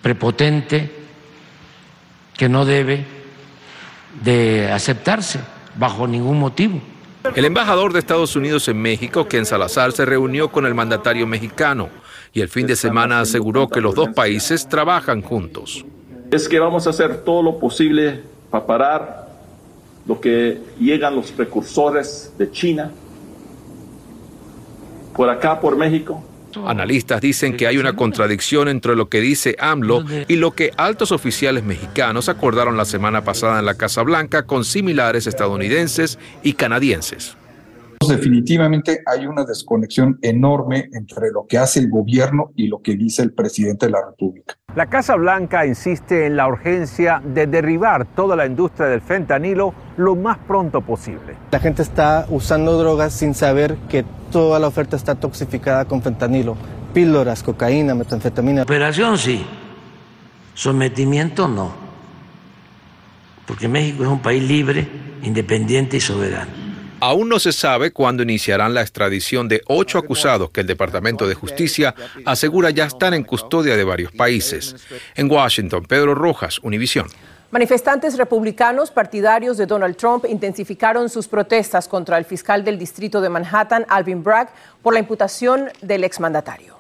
prepotente, 0.00 0.90
que 2.36 2.48
no 2.48 2.64
debe 2.64 3.04
de 4.22 4.70
aceptarse 4.72 5.40
bajo 5.76 6.06
ningún 6.06 6.38
motivo. 6.38 6.80
El 7.32 7.46
embajador 7.46 7.92
de 7.92 8.00
Estados 8.00 8.36
Unidos 8.36 8.68
en 8.68 8.80
México, 8.80 9.26
Ken 9.26 9.46
Salazar, 9.46 9.92
se 9.92 10.04
reunió 10.04 10.52
con 10.52 10.66
el 10.66 10.74
mandatario 10.74 11.26
mexicano 11.26 11.88
y 12.34 12.42
el 12.42 12.48
fin 12.48 12.66
de 12.66 12.76
semana 12.76 13.20
aseguró 13.20 13.68
que 13.68 13.80
los 13.80 13.94
dos 13.94 14.10
países 14.10 14.68
trabajan 14.68 15.22
juntos. 15.22 15.84
Es 16.30 16.48
que 16.48 16.60
vamos 16.60 16.86
a 16.86 16.90
hacer 16.90 17.24
todo 17.24 17.42
lo 17.42 17.58
posible 17.58 18.20
para 18.50 18.66
parar 18.66 19.28
lo 20.06 20.20
que 20.20 20.60
llegan 20.78 21.16
los 21.16 21.32
precursores 21.32 22.32
de 22.36 22.50
China 22.50 22.92
por 25.16 25.30
acá, 25.30 25.60
por 25.60 25.76
México, 25.76 26.22
Analistas 26.66 27.20
dicen 27.20 27.56
que 27.56 27.66
hay 27.66 27.78
una 27.78 27.94
contradicción 27.94 28.68
entre 28.68 28.96
lo 28.96 29.08
que 29.08 29.20
dice 29.20 29.56
AMLO 29.58 30.04
y 30.28 30.36
lo 30.36 30.52
que 30.52 30.72
altos 30.76 31.12
oficiales 31.12 31.64
mexicanos 31.64 32.28
acordaron 32.28 32.76
la 32.76 32.84
semana 32.84 33.24
pasada 33.24 33.58
en 33.58 33.66
la 33.66 33.74
Casa 33.74 34.02
Blanca 34.02 34.44
con 34.44 34.64
similares 34.64 35.26
estadounidenses 35.26 36.18
y 36.42 36.54
canadienses. 36.54 37.36
Definitivamente 38.08 39.02
hay 39.06 39.26
una 39.26 39.44
desconexión 39.44 40.18
enorme 40.22 40.88
entre 40.92 41.30
lo 41.30 41.46
que 41.46 41.58
hace 41.58 41.80
el 41.80 41.90
gobierno 41.90 42.52
y 42.56 42.68
lo 42.68 42.80
que 42.80 42.96
dice 42.96 43.22
el 43.22 43.32
presidente 43.32 43.86
de 43.86 43.92
la 43.92 44.04
República. 44.04 44.56
La 44.74 44.86
Casa 44.86 45.14
Blanca 45.14 45.66
insiste 45.66 46.26
en 46.26 46.36
la 46.36 46.48
urgencia 46.48 47.22
de 47.24 47.46
derribar 47.46 48.06
toda 48.06 48.34
la 48.34 48.44
industria 48.44 48.88
del 48.88 49.00
fentanilo 49.00 49.72
lo 49.96 50.16
más 50.16 50.38
pronto 50.38 50.80
posible. 50.80 51.36
La 51.52 51.60
gente 51.60 51.82
está 51.82 52.26
usando 52.28 52.76
drogas 52.76 53.12
sin 53.12 53.34
saber 53.34 53.76
que 53.88 54.04
toda 54.32 54.58
la 54.58 54.66
oferta 54.66 54.96
está 54.96 55.14
toxificada 55.14 55.84
con 55.84 56.02
fentanilo. 56.02 56.56
Píldoras, 56.92 57.42
cocaína, 57.42 57.94
metanfetamina. 57.94 58.62
Operación 58.62 59.16
sí, 59.16 59.44
sometimiento 60.54 61.46
no. 61.46 61.72
Porque 63.46 63.68
México 63.68 64.02
es 64.02 64.08
un 64.08 64.20
país 64.20 64.42
libre, 64.42 64.88
independiente 65.22 65.98
y 65.98 66.00
soberano. 66.00 66.63
Aún 67.06 67.28
no 67.28 67.38
se 67.38 67.52
sabe 67.52 67.90
cuándo 67.90 68.22
iniciarán 68.22 68.72
la 68.72 68.80
extradición 68.80 69.46
de 69.46 69.60
ocho 69.66 69.98
acusados 69.98 70.50
que 70.50 70.62
el 70.62 70.66
Departamento 70.66 71.28
de 71.28 71.34
Justicia 71.34 71.94
asegura 72.24 72.70
ya 72.70 72.86
están 72.86 73.12
en 73.12 73.24
custodia 73.24 73.76
de 73.76 73.84
varios 73.84 74.10
países. 74.10 74.74
En 75.14 75.30
Washington, 75.30 75.84
Pedro 75.84 76.14
Rojas, 76.14 76.60
Univisión. 76.60 77.08
Manifestantes 77.50 78.16
republicanos 78.16 78.90
partidarios 78.90 79.58
de 79.58 79.66
Donald 79.66 79.96
Trump 79.96 80.24
intensificaron 80.26 81.10
sus 81.10 81.28
protestas 81.28 81.88
contra 81.88 82.16
el 82.16 82.24
fiscal 82.24 82.64
del 82.64 82.78
distrito 82.78 83.20
de 83.20 83.28
Manhattan, 83.28 83.84
Alvin 83.90 84.24
Bragg, 84.24 84.48
por 84.82 84.94
la 84.94 85.00
imputación 85.00 85.68
del 85.82 86.04
exmandatario. 86.04 86.74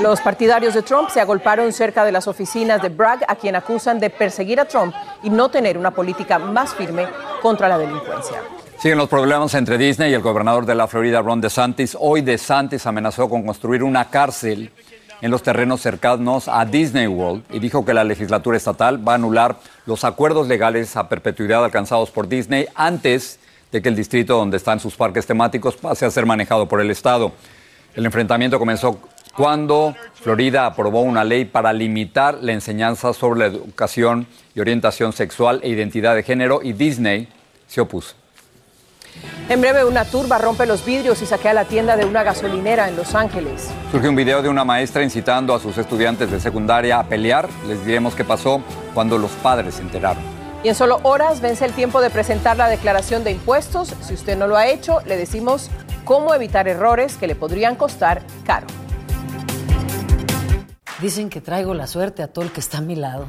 Los 0.00 0.20
partidarios 0.20 0.74
de 0.74 0.82
Trump 0.82 1.10
se 1.10 1.20
agolparon 1.20 1.72
cerca 1.72 2.04
de 2.04 2.12
las 2.12 2.26
oficinas 2.26 2.80
de 2.80 2.88
Bragg, 2.88 3.20
a 3.28 3.36
quien 3.36 3.54
acusan 3.54 4.00
de 4.00 4.08
perseguir 4.08 4.58
a 4.58 4.64
Trump 4.64 4.94
y 5.22 5.30
no 5.30 5.50
tener 5.50 5.76
una 5.76 5.90
política 5.90 6.38
más 6.38 6.74
firme 6.74 7.06
contra 7.42 7.68
la 7.68 7.76
delincuencia. 7.76 8.40
Siguen 8.78 8.96
los 8.96 9.10
problemas 9.10 9.52
entre 9.54 9.76
Disney 9.76 10.10
y 10.10 10.14
el 10.14 10.22
gobernador 10.22 10.64
de 10.64 10.74
la 10.74 10.86
Florida, 10.86 11.20
Ron 11.20 11.42
DeSantis. 11.42 11.96
Hoy 12.00 12.22
DeSantis 12.22 12.86
amenazó 12.86 13.28
con 13.28 13.44
construir 13.44 13.82
una 13.82 14.08
cárcel 14.08 14.70
en 15.20 15.30
los 15.30 15.42
terrenos 15.42 15.82
cercanos 15.82 16.48
a 16.48 16.64
Disney 16.64 17.06
World 17.06 17.44
y 17.50 17.58
dijo 17.58 17.84
que 17.84 17.92
la 17.92 18.04
legislatura 18.04 18.56
estatal 18.56 19.06
va 19.06 19.12
a 19.12 19.14
anular 19.16 19.56
los 19.84 20.04
acuerdos 20.04 20.48
legales 20.48 20.96
a 20.96 21.10
perpetuidad 21.10 21.62
alcanzados 21.62 22.10
por 22.10 22.26
Disney 22.26 22.66
antes 22.74 23.38
de 23.70 23.82
que 23.82 23.90
el 23.90 23.96
distrito 23.96 24.36
donde 24.36 24.56
están 24.56 24.80
sus 24.80 24.96
parques 24.96 25.26
temáticos 25.26 25.76
pase 25.76 26.06
a 26.06 26.10
ser 26.10 26.24
manejado 26.24 26.66
por 26.66 26.80
el 26.80 26.90
Estado. 26.90 27.32
El 27.94 28.06
enfrentamiento 28.06 28.58
comenzó 28.58 29.00
cuando 29.36 29.94
Florida 30.14 30.66
aprobó 30.66 31.02
una 31.02 31.24
ley 31.24 31.44
para 31.44 31.72
limitar 31.72 32.38
la 32.40 32.52
enseñanza 32.52 33.12
sobre 33.12 33.40
la 33.40 33.46
educación 33.46 34.26
y 34.54 34.60
orientación 34.60 35.12
sexual 35.12 35.60
e 35.62 35.68
identidad 35.68 36.14
de 36.14 36.22
género 36.22 36.60
y 36.62 36.72
Disney 36.72 37.28
se 37.66 37.80
opuso. 37.80 38.14
En 39.48 39.60
breve, 39.60 39.84
una 39.84 40.04
turba 40.04 40.38
rompe 40.38 40.66
los 40.66 40.84
vidrios 40.84 41.20
y 41.22 41.26
saquea 41.26 41.52
la 41.52 41.64
tienda 41.64 41.96
de 41.96 42.04
una 42.04 42.22
gasolinera 42.22 42.88
en 42.88 42.94
Los 42.94 43.16
Ángeles. 43.16 43.68
Surge 43.90 44.08
un 44.08 44.14
video 44.14 44.42
de 44.42 44.48
una 44.48 44.64
maestra 44.64 45.02
incitando 45.02 45.52
a 45.52 45.58
sus 45.58 45.76
estudiantes 45.76 46.30
de 46.30 46.38
secundaria 46.38 47.00
a 47.00 47.04
pelear. 47.04 47.48
Les 47.66 47.84
diremos 47.84 48.14
qué 48.14 48.24
pasó 48.24 48.62
cuando 48.94 49.18
los 49.18 49.32
padres 49.32 49.74
se 49.74 49.82
enteraron. 49.82 50.22
Y 50.62 50.68
en 50.68 50.74
solo 50.74 51.00
horas 51.04 51.40
vence 51.40 51.64
el 51.64 51.72
tiempo 51.72 52.02
de 52.02 52.10
presentar 52.10 52.56
la 52.56 52.68
declaración 52.68 53.24
de 53.24 53.30
impuestos. 53.32 53.94
Si 54.02 54.12
usted 54.12 54.36
no 54.36 54.46
lo 54.46 54.56
ha 54.56 54.68
hecho, 54.68 55.00
le 55.06 55.16
decimos 55.16 55.70
cómo 56.10 56.34
evitar 56.34 56.66
errores 56.66 57.16
que 57.16 57.28
le 57.28 57.36
podrían 57.36 57.76
costar 57.76 58.26
caro. 58.44 58.66
Dicen 61.00 61.30
que 61.30 61.40
traigo 61.40 61.72
la 61.72 61.86
suerte 61.86 62.24
a 62.24 62.26
todo 62.26 62.44
el 62.44 62.50
que 62.50 62.58
está 62.58 62.78
a 62.78 62.80
mi 62.80 62.96
lado. 62.96 63.28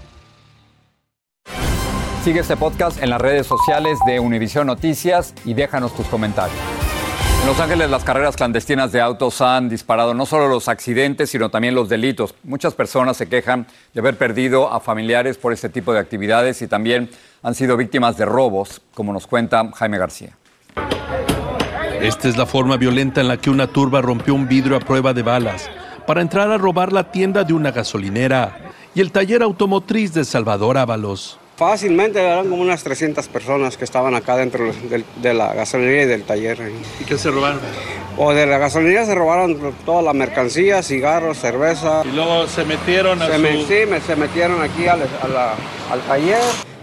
Sigue 2.23 2.41
este 2.41 2.55
podcast 2.55 3.01
en 3.01 3.09
las 3.09 3.19
redes 3.19 3.47
sociales 3.47 3.97
de 4.05 4.19
Univision 4.19 4.67
Noticias 4.67 5.33
y 5.43 5.55
déjanos 5.55 5.95
tus 5.95 6.05
comentarios. 6.05 6.55
En 7.41 7.47
Los 7.47 7.59
Ángeles 7.59 7.89
las 7.89 8.03
carreras 8.03 8.35
clandestinas 8.35 8.91
de 8.91 9.01
autos 9.01 9.41
han 9.41 9.69
disparado 9.69 10.13
no 10.13 10.27
solo 10.27 10.47
los 10.47 10.67
accidentes, 10.67 11.31
sino 11.31 11.49
también 11.49 11.73
los 11.73 11.89
delitos. 11.89 12.35
Muchas 12.43 12.75
personas 12.75 13.17
se 13.17 13.27
quejan 13.27 13.65
de 13.95 14.01
haber 14.01 14.19
perdido 14.19 14.71
a 14.71 14.79
familiares 14.79 15.39
por 15.39 15.51
este 15.51 15.67
tipo 15.67 15.93
de 15.93 15.99
actividades 15.99 16.61
y 16.61 16.67
también 16.67 17.09
han 17.41 17.55
sido 17.55 17.75
víctimas 17.75 18.17
de 18.17 18.25
robos, 18.25 18.83
como 18.93 19.13
nos 19.13 19.25
cuenta 19.25 19.71
Jaime 19.73 19.97
García. 19.97 20.37
Esta 21.99 22.27
es 22.27 22.37
la 22.37 22.45
forma 22.45 22.77
violenta 22.77 23.21
en 23.21 23.29
la 23.29 23.37
que 23.37 23.49
una 23.49 23.65
turba 23.65 23.99
rompió 23.99 24.35
un 24.35 24.47
vidrio 24.47 24.77
a 24.77 24.79
prueba 24.79 25.11
de 25.13 25.23
balas 25.23 25.71
para 26.05 26.21
entrar 26.21 26.51
a 26.51 26.59
robar 26.59 26.93
la 26.93 27.11
tienda 27.11 27.43
de 27.43 27.53
una 27.53 27.71
gasolinera 27.71 28.59
y 28.93 29.01
el 29.01 29.11
taller 29.11 29.41
automotriz 29.41 30.13
de 30.13 30.23
Salvador 30.23 30.77
Ábalos. 30.77 31.40
Fácilmente 31.65 32.19
eran 32.19 32.49
como 32.49 32.63
unas 32.63 32.83
300 32.83 33.27
personas 33.27 33.77
que 33.77 33.83
estaban 33.85 34.15
acá 34.15 34.35
dentro 34.35 34.65
del- 34.89 35.05
de, 35.21 35.33
la 35.35 35.53
gasolinería 35.53 36.01
y 36.01 36.05
del 36.07 36.23
taller. 36.23 36.71
¿Y 36.99 37.03
qué 37.03 37.19
se 37.19 37.29
robaron? 37.29 37.59
O 38.17 38.33
de 38.33 38.47
la 38.47 38.57
gasolinería 38.57 39.05
se 39.05 39.13
robaron 39.13 39.59
toda 39.85 40.01
la 40.01 40.11
mercancía, 40.13 40.81
cigarros, 40.81 41.37
cerveza. 41.37 42.01
Y 42.03 42.15
luego 42.15 42.47
se 42.47 42.65
metieron 42.65 43.21
a 43.21 43.27
Se, 43.27 43.35
su... 43.35 43.41
me- 43.43 43.65
sí, 43.65 43.75
me- 43.87 44.01
se 44.01 44.15
metieron 44.15 44.59
aquí 44.63 44.87
al, 44.87 45.01
a 45.21 45.27
la- 45.27 45.53
al 45.91 46.01
taller, 46.07 46.41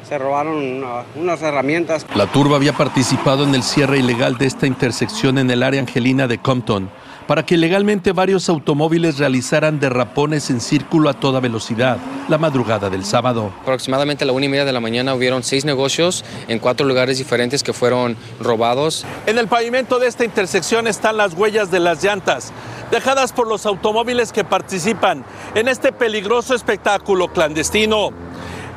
se 0.09 0.17
robaron 0.17 0.55
una- 0.59 1.03
unas 1.17 1.43
herramientas. 1.43 2.07
La 2.15 2.29
turba 2.29 2.55
había 2.55 2.73
participado 2.73 3.43
en 3.43 3.57
el 3.57 3.65
cierre 3.65 3.99
ilegal 3.99 4.39
de 4.39 4.47
esta 4.47 4.69
intersección 4.69 5.39
en 5.39 5.51
el 5.51 5.65
área 5.65 5.81
angelina 5.81 6.29
de 6.29 6.39
Compton 6.39 6.89
para 7.29 7.45
que 7.45 7.57
ilegalmente 7.57 8.13
varios 8.13 8.49
automóviles 8.49 9.19
realizaran 9.19 9.79
derrapones 9.79 10.49
en 10.49 10.63
círculo 10.63 11.11
a 11.11 11.13
toda 11.13 11.41
velocidad 11.41 11.99
la 12.27 12.39
madrugada 12.39 12.89
del 12.89 13.05
sábado. 13.05 13.53
Aproximadamente 13.61 14.25
a 14.25 14.27
la 14.27 14.33
una 14.33 14.47
y 14.47 14.49
media 14.49 14.65
de 14.65 14.73
la 14.73 14.81
mañana 14.81 15.15
hubieron 15.15 15.43
seis 15.43 15.67
negocios 15.67 16.25
en 16.49 16.59
cuatro 16.59 16.87
lugares 16.87 17.19
diferentes 17.19 17.63
que 17.63 17.75
fueron 17.75 18.17
robados. 18.41 19.05
En 19.27 19.37
el 19.37 19.47
pavimento 19.47 19.99
de 19.99 20.07
esta 20.07 20.25
intersección 20.25 20.87
están 20.87 21.19
las 21.19 21.35
huellas 21.35 21.71
de 21.71 21.81
las 21.81 22.03
llantas, 22.03 22.51
dejadas 22.91 23.35
por 23.35 23.47
los 23.47 23.67
automóviles 23.67 24.33
que 24.33 24.45
participan 24.45 25.23
en 25.55 25.69
este 25.69 25.93
peligroso 25.93 26.55
espectáculo 26.55 27.29
clandestino, 27.29 28.09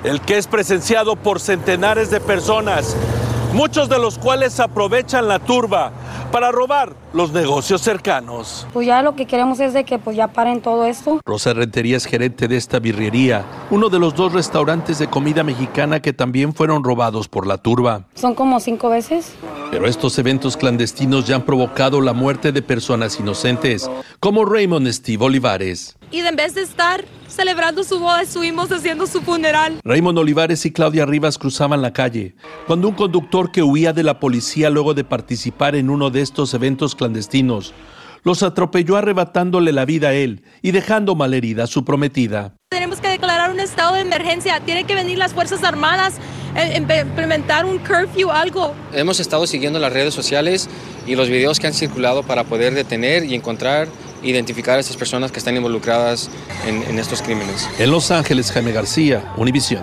el 0.03 0.19
que 0.19 0.37
es 0.37 0.47
presenciado 0.47 1.15
por 1.15 1.39
centenares 1.39 2.11
de 2.11 2.19
personas, 2.19 2.97
muchos 3.53 3.87
de 3.87 3.97
los 3.97 4.17
cuales 4.17 4.59
aprovechan 4.59 5.29
la 5.29 5.39
turba 5.39 5.93
para 6.33 6.51
robar 6.51 7.00
los 7.13 7.31
negocios 7.31 7.81
cercanos. 7.81 8.67
Pues 8.73 8.87
ya 8.87 9.01
lo 9.01 9.15
que 9.15 9.25
queremos 9.25 9.59
es 9.59 9.73
de 9.73 9.83
que 9.83 9.99
pues 9.99 10.15
ya 10.15 10.27
paren 10.27 10.61
todo 10.61 10.85
esto. 10.85 11.19
Rosa 11.25 11.53
Rentería 11.53 11.97
es 11.97 12.05
gerente 12.05 12.47
de 12.47 12.57
esta 12.57 12.79
birrería, 12.79 13.45
uno 13.69 13.89
de 13.89 13.99
los 13.99 14.15
dos 14.15 14.33
restaurantes 14.33 14.99
de 14.99 15.07
comida 15.07 15.43
mexicana 15.43 16.01
que 16.01 16.13
también 16.13 16.53
fueron 16.53 16.83
robados 16.83 17.27
por 17.27 17.47
la 17.47 17.57
turba. 17.57 18.05
Son 18.15 18.35
como 18.35 18.59
cinco 18.59 18.89
veces. 18.89 19.33
Pero 19.71 19.87
estos 19.87 20.17
eventos 20.19 20.57
clandestinos 20.57 21.27
ya 21.27 21.35
han 21.35 21.43
provocado 21.43 22.01
la 22.01 22.13
muerte 22.13 22.51
de 22.51 22.61
personas 22.61 23.19
inocentes, 23.19 23.89
como 24.19 24.45
Raymond 24.45 24.87
Steve 24.89 25.25
Olivares. 25.25 25.97
Y 26.11 26.19
en 26.19 26.35
vez 26.35 26.55
de 26.55 26.61
estar 26.61 27.05
celebrando 27.29 27.85
su 27.85 27.99
boda, 27.99 28.21
estuvimos 28.21 28.69
haciendo 28.69 29.07
su 29.07 29.21
funeral. 29.21 29.79
Raymond 29.85 30.17
Olivares 30.17 30.65
y 30.65 30.71
Claudia 30.71 31.05
Rivas 31.05 31.37
cruzaban 31.37 31.81
la 31.81 31.93
calle 31.93 32.35
cuando 32.67 32.89
un 32.89 32.95
conductor 32.95 33.51
que 33.51 33.63
huía 33.63 33.93
de 33.93 34.03
la 34.03 34.19
policía 34.19 34.69
luego 34.69 34.93
de 34.93 35.05
participar 35.05 35.75
en 35.75 35.89
uno 35.89 36.09
de 36.09 36.21
estos 36.21 36.53
eventos 36.53 36.95
clandestinos 37.01 37.73
los 38.23 38.43
atropelló 38.43 38.97
arrebatándole 38.97 39.71
la 39.71 39.83
vida 39.83 40.09
a 40.09 40.13
él 40.13 40.43
y 40.61 40.69
dejando 40.69 41.15
malherida 41.15 41.63
a 41.63 41.67
su 41.67 41.83
prometida. 41.83 42.53
Tenemos 42.69 43.01
que 43.01 43.07
declarar 43.07 43.49
un 43.49 43.59
estado 43.59 43.95
de 43.95 44.01
emergencia. 44.01 44.59
Tienen 44.59 44.85
que 44.85 44.93
venir 44.93 45.17
las 45.17 45.33
Fuerzas 45.33 45.63
Armadas, 45.63 46.17
empe- 46.55 47.01
implementar 47.01 47.65
un 47.65 47.79
curfew, 47.79 48.29
algo. 48.29 48.75
Hemos 48.93 49.19
estado 49.19 49.47
siguiendo 49.47 49.79
las 49.79 49.91
redes 49.91 50.13
sociales 50.13 50.69
y 51.07 51.15
los 51.15 51.29
videos 51.29 51.59
que 51.59 51.65
han 51.65 51.73
circulado 51.73 52.21
para 52.21 52.43
poder 52.43 52.75
detener 52.75 53.25
y 53.25 53.33
encontrar, 53.33 53.87
identificar 54.21 54.77
a 54.77 54.81
estas 54.81 54.97
personas 54.97 55.31
que 55.31 55.39
están 55.39 55.57
involucradas 55.57 56.29
en, 56.67 56.83
en 56.83 56.99
estos 56.99 57.23
crímenes. 57.23 57.67
En 57.79 57.89
Los 57.89 58.11
Ángeles, 58.11 58.51
Jaime 58.51 58.71
García, 58.71 59.33
Univisión. 59.35 59.81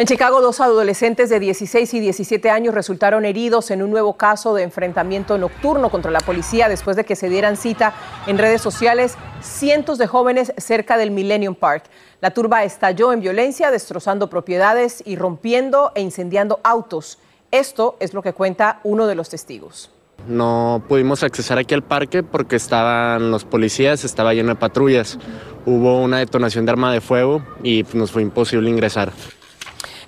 En 0.00 0.06
Chicago, 0.06 0.40
dos 0.40 0.60
adolescentes 0.60 1.28
de 1.28 1.40
16 1.40 1.92
y 1.92 1.98
17 1.98 2.50
años 2.50 2.72
resultaron 2.72 3.24
heridos 3.24 3.72
en 3.72 3.82
un 3.82 3.90
nuevo 3.90 4.16
caso 4.16 4.54
de 4.54 4.62
enfrentamiento 4.62 5.36
nocturno 5.38 5.90
contra 5.90 6.12
la 6.12 6.20
policía 6.20 6.68
después 6.68 6.96
de 6.96 7.02
que 7.02 7.16
se 7.16 7.28
dieran 7.28 7.56
cita 7.56 7.94
en 8.28 8.38
redes 8.38 8.62
sociales 8.62 9.16
cientos 9.40 9.98
de 9.98 10.06
jóvenes 10.06 10.52
cerca 10.56 10.98
del 10.98 11.10
Millennium 11.10 11.56
Park. 11.56 11.86
La 12.20 12.30
turba 12.30 12.62
estalló 12.62 13.12
en 13.12 13.20
violencia, 13.20 13.72
destrozando 13.72 14.30
propiedades 14.30 15.02
y 15.04 15.16
rompiendo 15.16 15.90
e 15.96 16.00
incendiando 16.00 16.60
autos. 16.62 17.18
Esto 17.50 17.96
es 17.98 18.14
lo 18.14 18.22
que 18.22 18.32
cuenta 18.32 18.78
uno 18.84 19.08
de 19.08 19.16
los 19.16 19.28
testigos. 19.28 19.90
No 20.28 20.80
pudimos 20.86 21.24
accesar 21.24 21.58
aquí 21.58 21.74
al 21.74 21.82
parque 21.82 22.22
porque 22.22 22.54
estaban 22.54 23.32
los 23.32 23.44
policías, 23.44 24.04
estaba 24.04 24.32
lleno 24.32 24.50
de 24.50 24.54
patrullas. 24.54 25.18
Hubo 25.66 26.00
una 26.00 26.18
detonación 26.18 26.66
de 26.66 26.70
arma 26.70 26.92
de 26.92 27.00
fuego 27.00 27.42
y 27.64 27.84
nos 27.94 28.12
fue 28.12 28.22
imposible 28.22 28.70
ingresar. 28.70 29.10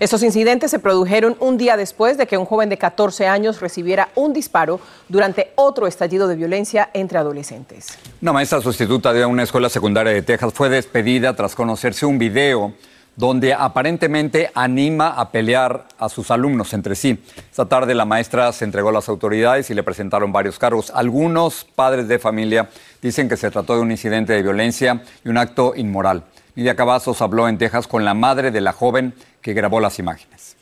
Estos 0.01 0.23
incidentes 0.23 0.71
se 0.71 0.79
produjeron 0.79 1.37
un 1.41 1.59
día 1.59 1.77
después 1.77 2.17
de 2.17 2.27
que 2.27 2.39
un 2.39 2.47
joven 2.47 2.71
de 2.71 2.79
14 2.79 3.27
años 3.27 3.61
recibiera 3.61 4.09
un 4.15 4.33
disparo 4.33 4.81
durante 5.11 5.53
otro 5.57 5.87
estallido 5.87 6.27
de 6.27 6.37
violencia 6.37 6.89
entre 6.95 7.19
adolescentes. 7.19 7.99
Una 8.23 8.33
maestra 8.33 8.63
sustituta 8.63 9.13
de 9.13 9.27
una 9.27 9.43
escuela 9.43 9.69
secundaria 9.69 10.15
de 10.15 10.23
Texas 10.23 10.55
fue 10.55 10.71
despedida 10.71 11.37
tras 11.37 11.55
conocerse 11.55 12.07
un 12.07 12.19
video 12.19 12.73
donde 13.15 13.53
aparentemente 13.53 14.51
anima 14.55 15.09
a 15.09 15.31
pelear 15.31 15.85
a 15.99 16.09
sus 16.09 16.31
alumnos 16.31 16.73
entre 16.73 16.95
sí. 16.95 17.23
Esta 17.51 17.67
tarde 17.67 17.95
la 17.95 18.07
maestra 18.07 18.51
se 18.53 18.65
entregó 18.65 18.89
a 18.89 18.93
las 18.93 19.11
autoridades 19.11 19.69
y 19.69 19.75
le 19.75 19.83
presentaron 19.83 20.33
varios 20.33 20.59
cargos. 20.59 20.91
Algunos 20.95 21.67
padres 21.75 22.09
de 22.09 22.19
familia 22.19 22.71
dicen 23.03 23.29
que 23.29 23.37
se 23.37 23.51
trató 23.51 23.75
de 23.75 23.83
un 23.83 23.91
incidente 23.91 24.33
de 24.33 24.43
violencia 24.43 25.03
y 25.23 25.29
un 25.29 25.37
acto 25.37 25.75
inmoral. 25.77 26.25
Nidia 26.55 26.77
Cavazos 26.77 27.23
habló 27.23 27.49
en 27.49 27.59
Texas 27.59 27.87
con 27.87 28.05
la 28.05 28.15
madre 28.15 28.51
de 28.51 28.61
la 28.61 28.73
joven 28.73 29.15
que 29.41 29.53
grabó 29.53 29.81
las 29.81 29.99
imágenes. 29.99 30.57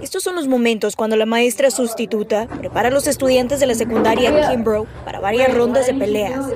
Estos 0.00 0.22
son 0.22 0.36
los 0.36 0.46
momentos 0.46 0.96
cuando 0.96 1.16
la 1.16 1.26
maestra 1.26 1.70
sustituta 1.70 2.46
prepara 2.46 2.88
a 2.88 2.90
los 2.90 3.06
estudiantes 3.06 3.60
de 3.60 3.66
la 3.66 3.74
secundaria 3.74 4.48
Kimbrough 4.48 4.86
para 5.04 5.20
varias 5.20 5.52
rondas 5.54 5.86
de 5.86 5.94
peleas. 5.94 6.46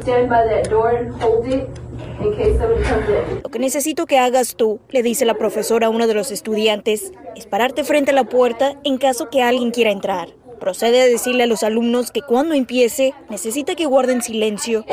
Lo 3.43 3.51
que 3.51 3.59
necesito 3.59 4.07
que 4.07 4.19
hagas 4.19 4.55
tú, 4.55 4.81
le 4.91 5.03
dice 5.03 5.25
la 5.25 5.35
profesora 5.35 5.89
a 5.89 5.91
uno 5.91 6.07
de 6.07 6.15
los 6.15 6.31
estudiantes, 6.31 7.13
es 7.35 7.47
pararte 7.47 7.85
frente 7.85 8.13
a 8.13 8.15
la 8.15 8.25
puerta 8.25 8.77
en 8.85 8.97
caso 8.99 9.29
que 9.29 9.43
alguien 9.43 9.73
quiera 9.73 9.91
entrar. 9.91 10.29
Procede 10.61 11.03
a 11.03 11.07
decirle 11.07 11.45
a 11.45 11.47
los 11.47 11.63
alumnos 11.63 12.11
que 12.11 12.23
cuando 12.23 12.55
empiece 12.55 13.15
necesita 13.29 13.75
que 13.75 13.87
guarden 13.87 14.23
silencio. 14.23 14.85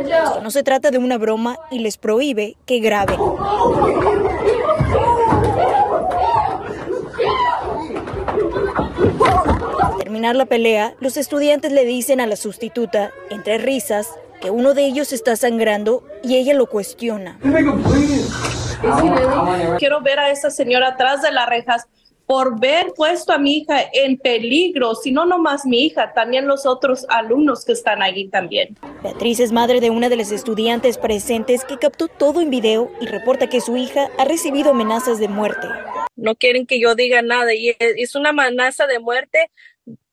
Esto 0.00 0.40
no 0.42 0.50
se 0.50 0.62
trata 0.62 0.90
de 0.90 0.98
una 0.98 1.18
broma 1.18 1.56
y 1.70 1.78
les 1.78 1.96
prohíbe 1.96 2.56
que 2.66 2.78
graben. 2.80 3.18
Al 9.80 9.96
terminar 9.98 10.36
la 10.36 10.46
pelea, 10.46 10.94
los 11.00 11.16
estudiantes 11.16 11.72
le 11.72 11.84
dicen 11.84 12.20
a 12.20 12.26
la 12.26 12.36
sustituta, 12.36 13.12
entre 13.30 13.58
risas, 13.58 14.08
que 14.40 14.50
uno 14.50 14.74
de 14.74 14.84
ellos 14.84 15.12
está 15.12 15.36
sangrando 15.36 16.04
y 16.22 16.36
ella 16.36 16.54
lo 16.54 16.66
cuestiona. 16.66 17.38
Quiero 19.78 20.02
ver 20.02 20.18
a 20.18 20.30
esa 20.30 20.50
señora 20.50 20.88
atrás 20.88 21.22
de 21.22 21.32
las 21.32 21.48
rejas 21.48 21.86
por 22.26 22.58
ver 22.58 22.92
puesto 22.96 23.32
a 23.32 23.38
mi 23.38 23.58
hija 23.58 23.76
en 23.92 24.16
peligro, 24.16 24.94
si 24.94 25.12
no 25.12 25.26
nomás 25.26 25.66
mi 25.66 25.84
hija, 25.86 26.12
también 26.14 26.46
los 26.46 26.64
otros 26.66 27.04
alumnos 27.10 27.64
que 27.64 27.72
están 27.72 28.02
allí 28.02 28.28
también. 28.28 28.76
Beatriz 29.02 29.40
es 29.40 29.52
madre 29.52 29.80
de 29.80 29.90
una 29.90 30.08
de 30.08 30.16
las 30.16 30.32
estudiantes 30.32 30.96
presentes 30.96 31.64
que 31.64 31.78
captó 31.78 32.08
todo 32.08 32.40
en 32.40 32.50
video 32.50 32.90
y 33.00 33.06
reporta 33.06 33.48
que 33.48 33.60
su 33.60 33.76
hija 33.76 34.08
ha 34.18 34.24
recibido 34.24 34.70
amenazas 34.70 35.18
de 35.18 35.28
muerte. 35.28 35.66
No 36.16 36.34
quieren 36.34 36.66
que 36.66 36.80
yo 36.80 36.94
diga 36.94 37.20
nada 37.22 37.54
y 37.54 37.74
es- 37.78 38.14
una 38.14 38.30
amenaza 38.30 38.86
de 38.86 39.00
muerte 39.00 39.50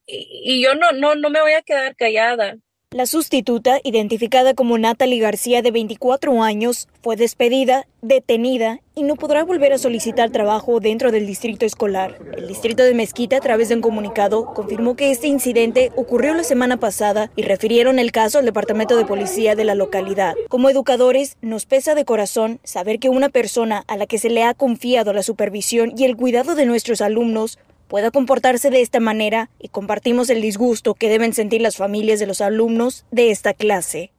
y, 0.06 0.28
y 0.43 0.62
yo 0.63 0.76
no, 0.76 0.91
no, 0.91 1.15
no 1.15 1.30
me 1.30 1.41
voy 1.41 1.54
a 1.54 1.62
quedar 1.62 1.95
callada. 1.95 2.58
La 2.94 3.06
sustituta, 3.06 3.80
identificada 3.86 4.54
como 4.54 4.78
Natalie 4.78 5.22
García 5.22 5.62
de 5.62 5.72
24 5.72 6.44
años, 6.44 6.90
fue 7.02 7.16
despedida, 7.16 7.88
detenida 8.02 8.82
y 8.96 9.04
no 9.04 9.16
podrá 9.16 9.46
volver 9.46 9.72
a 9.72 9.78
solicitar 9.78 10.30
trabajo 10.30 10.82
dentro 10.82 11.10
del 11.10 11.26
distrito 11.26 11.66
escolar. 11.66 12.20
El 12.36 12.50
distrito 12.50 12.84
de 12.84 12.94
Mezquita, 12.94 13.38
a 13.38 13.40
través 13.40 13.70
de 13.70 13.76
un 13.76 13.82
comunicado, 13.82 14.54
confirmó 14.54 14.98
que 14.98 15.10
este 15.10 15.28
incidente 15.28 15.94
ocurrió 15.96 16.34
la 16.34 16.44
semana 16.44 16.82
pasada 16.82 17.32
y 17.38 17.44
refirieron 17.44 17.98
el 17.98 18.12
caso 18.12 18.40
al 18.40 18.46
departamento 18.46 18.98
de 18.98 19.06
policía 19.06 19.56
de 19.56 19.64
la 19.64 19.76
localidad. 19.76 20.34
Como 20.50 20.70
educadores, 20.70 21.38
nos 21.42 21.66
pesa 21.66 21.96
de 21.96 22.04
corazón 22.04 22.60
saber 22.66 23.00
que 23.00 23.08
una 23.08 23.30
persona 23.30 23.86
a 23.88 23.96
la 23.96 24.06
que 24.06 24.18
se 24.18 24.30
le 24.30 24.44
ha 24.44 24.54
confiado 24.54 25.14
la 25.14 25.24
supervisión 25.24 25.94
y 25.96 26.04
el 26.04 26.18
cuidado 26.18 26.56
de 26.56 26.66
nuestros 26.66 27.00
alumnos 27.00 27.58
pueda 27.92 28.10
comportarse 28.10 28.70
de 28.70 28.80
esta 28.80 29.02
manera 29.02 29.50
y 29.60 29.68
compartimos 29.68 30.30
el 30.30 30.42
disgusto 30.42 30.94
que 30.94 31.10
deben 31.10 31.34
sentir 31.34 31.62
las 31.62 31.76
familias 31.76 32.22
de 32.22 32.26
los 32.26 32.40
alumnos 32.40 33.06
de 33.12 33.32
esta 33.32 33.54
clase. 33.54 34.14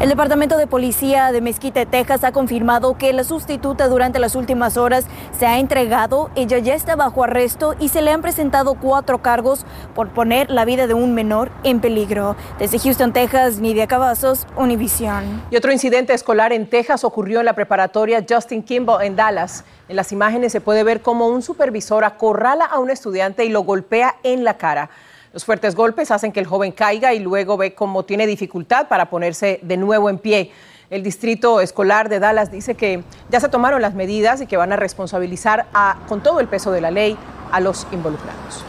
El 0.00 0.08
Departamento 0.10 0.56
de 0.56 0.68
Policía 0.68 1.32
de 1.32 1.40
Mezquita, 1.40 1.84
Texas, 1.84 2.22
ha 2.22 2.30
confirmado 2.30 2.96
que 2.96 3.12
la 3.12 3.24
sustituta 3.24 3.88
durante 3.88 4.20
las 4.20 4.36
últimas 4.36 4.76
horas 4.76 5.06
se 5.36 5.44
ha 5.44 5.58
entregado. 5.58 6.30
Ella 6.36 6.58
ya 6.58 6.76
está 6.76 6.94
bajo 6.94 7.24
arresto 7.24 7.74
y 7.80 7.88
se 7.88 8.00
le 8.00 8.12
han 8.12 8.22
presentado 8.22 8.74
cuatro 8.74 9.22
cargos 9.22 9.66
por 9.96 10.10
poner 10.10 10.50
la 10.50 10.64
vida 10.64 10.86
de 10.86 10.94
un 10.94 11.14
menor 11.14 11.50
en 11.64 11.80
peligro. 11.80 12.36
Desde 12.60 12.78
Houston, 12.78 13.12
Texas, 13.12 13.58
Nidia 13.58 13.88
Cavazos, 13.88 14.46
Univision. 14.56 15.42
Y 15.50 15.56
otro 15.56 15.72
incidente 15.72 16.14
escolar 16.14 16.52
en 16.52 16.70
Texas 16.70 17.02
ocurrió 17.02 17.40
en 17.40 17.46
la 17.46 17.54
preparatoria 17.54 18.24
Justin 18.26 18.62
Kimball 18.62 19.02
en 19.04 19.16
Dallas. 19.16 19.64
En 19.88 19.96
las 19.96 20.12
imágenes 20.12 20.52
se 20.52 20.60
puede 20.60 20.84
ver 20.84 21.02
cómo 21.02 21.26
un 21.26 21.42
supervisor 21.42 22.04
acorrala 22.04 22.66
a 22.66 22.78
un 22.78 22.90
estudiante 22.90 23.44
y 23.44 23.48
lo 23.48 23.62
golpea 23.62 24.14
en 24.22 24.44
la 24.44 24.58
cara. 24.58 24.90
Los 25.32 25.44
fuertes 25.44 25.74
golpes 25.74 26.10
hacen 26.10 26.32
que 26.32 26.40
el 26.40 26.46
joven 26.46 26.72
caiga 26.72 27.12
y 27.12 27.18
luego 27.18 27.56
ve 27.56 27.74
cómo 27.74 28.04
tiene 28.04 28.26
dificultad 28.26 28.88
para 28.88 29.10
ponerse 29.10 29.60
de 29.62 29.76
nuevo 29.76 30.08
en 30.08 30.18
pie. 30.18 30.52
El 30.90 31.02
distrito 31.02 31.60
escolar 31.60 32.08
de 32.08 32.18
Dallas 32.18 32.50
dice 32.50 32.74
que 32.74 33.02
ya 33.28 33.40
se 33.40 33.48
tomaron 33.48 33.82
las 33.82 33.94
medidas 33.94 34.40
y 34.40 34.46
que 34.46 34.56
van 34.56 34.72
a 34.72 34.76
responsabilizar 34.76 35.66
a, 35.74 35.98
con 36.08 36.22
todo 36.22 36.40
el 36.40 36.48
peso 36.48 36.70
de 36.70 36.80
la 36.80 36.90
ley 36.90 37.18
a 37.52 37.60
los 37.60 37.86
involucrados. 37.92 38.64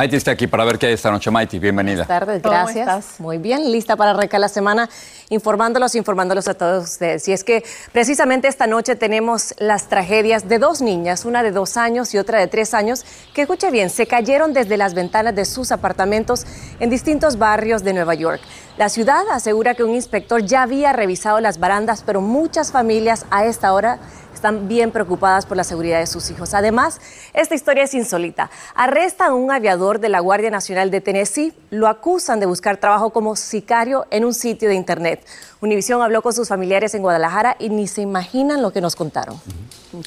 Maiti 0.00 0.16
está 0.16 0.30
aquí 0.30 0.46
para 0.46 0.64
ver 0.64 0.78
qué 0.78 0.86
hay 0.86 0.94
esta 0.94 1.10
noche. 1.10 1.30
Maiti, 1.30 1.58
bienvenida. 1.58 2.06
Buenas 2.06 2.08
tardes, 2.08 2.42
gracias. 2.42 3.20
Muy 3.20 3.36
bien, 3.36 3.70
lista 3.70 3.96
para 3.96 4.12
arrancar 4.12 4.40
la 4.40 4.48
semana 4.48 4.88
informándolos, 5.28 5.94
informándolos 5.94 6.48
a 6.48 6.54
todos 6.54 6.84
ustedes. 6.84 7.28
Y 7.28 7.32
es 7.32 7.44
que 7.44 7.62
precisamente 7.92 8.48
esta 8.48 8.66
noche 8.66 8.96
tenemos 8.96 9.54
las 9.58 9.90
tragedias 9.90 10.48
de 10.48 10.58
dos 10.58 10.80
niñas, 10.80 11.26
una 11.26 11.42
de 11.42 11.50
dos 11.50 11.76
años 11.76 12.14
y 12.14 12.18
otra 12.18 12.38
de 12.38 12.46
tres 12.46 12.72
años, 12.72 13.04
que 13.34 13.42
escuche 13.42 13.70
bien, 13.70 13.90
se 13.90 14.06
cayeron 14.06 14.54
desde 14.54 14.78
las 14.78 14.94
ventanas 14.94 15.34
de 15.34 15.44
sus 15.44 15.70
apartamentos 15.70 16.46
en 16.78 16.88
distintos 16.88 17.36
barrios 17.36 17.84
de 17.84 17.92
Nueva 17.92 18.14
York. 18.14 18.40
La 18.78 18.88
ciudad 18.88 19.24
asegura 19.30 19.74
que 19.74 19.84
un 19.84 19.94
inspector 19.94 20.42
ya 20.42 20.62
había 20.62 20.94
revisado 20.94 21.40
las 21.40 21.58
barandas, 21.58 22.02
pero 22.06 22.22
muchas 22.22 22.72
familias 22.72 23.26
a 23.30 23.44
esta 23.44 23.74
hora 23.74 23.98
están 24.40 24.68
bien 24.68 24.90
preocupadas 24.90 25.44
por 25.44 25.58
la 25.58 25.64
seguridad 25.64 25.98
de 25.98 26.06
sus 26.06 26.30
hijos. 26.30 26.54
Además, 26.54 26.98
esta 27.34 27.54
historia 27.54 27.84
es 27.84 27.92
insólita. 27.92 28.50
Arrestan 28.74 29.32
a 29.32 29.34
un 29.34 29.50
aviador 29.50 30.00
de 30.00 30.08
la 30.08 30.20
Guardia 30.20 30.50
Nacional 30.50 30.90
de 30.90 31.02
Tennessee, 31.02 31.52
lo 31.68 31.88
acusan 31.88 32.40
de 32.40 32.46
buscar 32.46 32.78
trabajo 32.78 33.10
como 33.10 33.36
sicario 33.36 34.06
en 34.10 34.24
un 34.24 34.32
sitio 34.32 34.70
de 34.70 34.76
Internet. 34.76 35.26
Univisión 35.60 36.00
habló 36.00 36.22
con 36.22 36.32
sus 36.32 36.48
familiares 36.48 36.94
en 36.94 37.02
Guadalajara 37.02 37.56
y 37.58 37.68
ni 37.68 37.86
se 37.86 38.00
imaginan 38.00 38.62
lo 38.62 38.72
que 38.72 38.80
nos 38.80 38.96
contaron. 38.96 39.38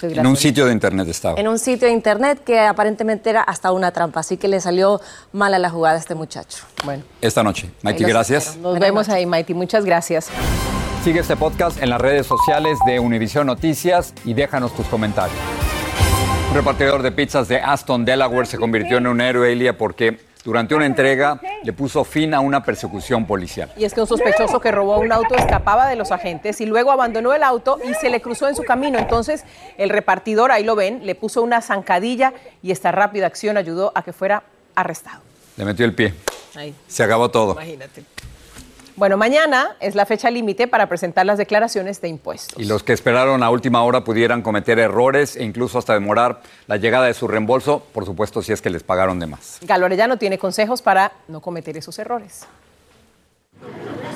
En 0.02 0.26
un 0.26 0.36
sitio 0.36 0.66
de 0.66 0.72
Internet 0.72 1.08
estaba. 1.10 1.40
En 1.40 1.48
un 1.48 1.60
sitio 1.60 1.88
de 1.88 1.94
Internet 1.94 2.44
que 2.44 2.60
aparentemente 2.60 3.30
era 3.30 3.44
hasta 3.44 3.72
una 3.72 3.92
trampa, 3.92 4.22
así 4.22 4.38
que 4.38 4.48
le 4.48 4.60
salió 4.62 5.00
mala 5.32 5.60
la 5.60 5.70
jugada 5.70 5.98
a 5.98 6.00
este 6.00 6.16
muchacho. 6.16 6.64
Bueno. 6.84 7.04
Esta 7.22 7.44
noche. 7.44 7.70
Maiti, 7.84 8.04
gracias. 8.04 8.58
Nos 8.58 8.80
vemos 8.80 9.10
ahí, 9.10 9.28
Maiti. 9.28 9.54
Muchas 9.54 9.86
gracias. 9.86 10.32
Sigue 11.04 11.20
este 11.20 11.36
podcast 11.36 11.84
en 11.84 11.90
las 11.90 12.00
redes 12.00 12.26
sociales 12.26 12.80
de 12.86 12.98
Univision 12.98 13.46
Noticias 13.46 14.14
y 14.24 14.34
déjanos 14.34 14.74
tus 14.74 14.88
comentarios. 14.88 15.38
Un 16.50 16.56
repartidor 16.56 17.02
de 17.02 17.12
pizzas 17.12 17.50
de 17.50 17.58
Aston, 17.58 18.06
Delaware, 18.06 18.48
se 18.48 18.58
convirtió 18.58 19.00
en 19.00 19.08
un 19.08 19.20
héroe, 19.20 19.52
Elia, 19.52 19.78
porque 19.78 20.18
durante 20.46 20.76
una 20.76 20.86
entrega 20.86 21.42
le 21.62 21.74
puso 21.74 22.06
fin 22.06 22.34
a 22.34 22.40
una 22.40 22.64
persecución 22.64 23.28
policial. 23.28 23.70
Y 23.76 23.84
es 23.84 23.94
que 23.94 24.00
un 24.00 24.08
sospechoso 24.08 24.62
que 24.62 24.72
robó 24.72 24.98
un 25.00 25.12
auto 25.12 25.36
escapaba 25.36 25.90
de 25.90 25.98
los 25.98 26.14
agentes 26.14 26.62
y 26.62 26.66
luego 26.66 26.90
abandonó 26.90 27.34
el 27.34 27.44
auto 27.44 27.80
y 27.84 27.94
se 27.96 28.10
le 28.10 28.22
cruzó 28.22 28.48
en 28.48 28.56
su 28.56 28.64
camino. 28.64 28.98
Entonces 28.98 29.44
el 29.78 29.90
repartidor, 29.90 30.54
ahí 30.54 30.64
lo 30.64 30.78
ven, 30.78 31.06
le 31.06 31.16
puso 31.16 31.42
una 31.42 31.62
zancadilla 31.62 32.32
y 32.62 32.72
esta 32.72 32.94
rápida 32.94 33.28
acción 33.28 33.58
ayudó 33.58 33.92
a 33.94 34.04
que 34.04 34.14
fuera 34.14 34.44
arrestado. 34.74 35.22
Le 35.58 35.66
metió 35.66 35.86
el 35.86 35.94
pie. 35.94 36.14
Ahí. 36.56 36.74
Se 36.88 37.04
acabó 37.04 37.30
todo. 37.30 37.52
Imagínate. 37.52 38.06
Bueno, 38.96 39.18
mañana 39.18 39.76
es 39.80 39.96
la 39.96 40.06
fecha 40.06 40.30
límite 40.30 40.68
para 40.68 40.88
presentar 40.88 41.26
las 41.26 41.40
declaraciones 41.40 42.00
de 42.00 42.10
impuestos. 42.10 42.62
Y 42.62 42.66
los 42.66 42.84
que 42.84 42.94
esperaron 42.94 43.42
a 43.42 43.50
última 43.50 43.84
hora 43.84 44.04
pudieran 44.04 44.44
cometer 44.44 44.78
errores 44.78 45.36
e 45.36 45.44
incluso 45.44 45.80
hasta 45.80 45.96
demorar 45.96 46.42
la 46.68 46.78
llegada 46.78 47.08
de 47.08 47.16
su 47.16 47.28
reembolso, 47.28 47.82
por 47.92 48.06
supuesto 48.06 48.44
si 48.44 48.52
es 48.52 48.62
que 48.62 48.70
les 48.70 48.84
pagaron 48.84 49.20
de 49.20 49.26
más. 49.26 49.58
Galo 49.62 49.88
Arellano 49.88 50.18
tiene 50.18 50.38
consejos 50.38 50.84
para 50.84 51.12
no 51.28 51.42
cometer 51.42 51.76
esos 51.76 51.98
errores. 51.98 52.46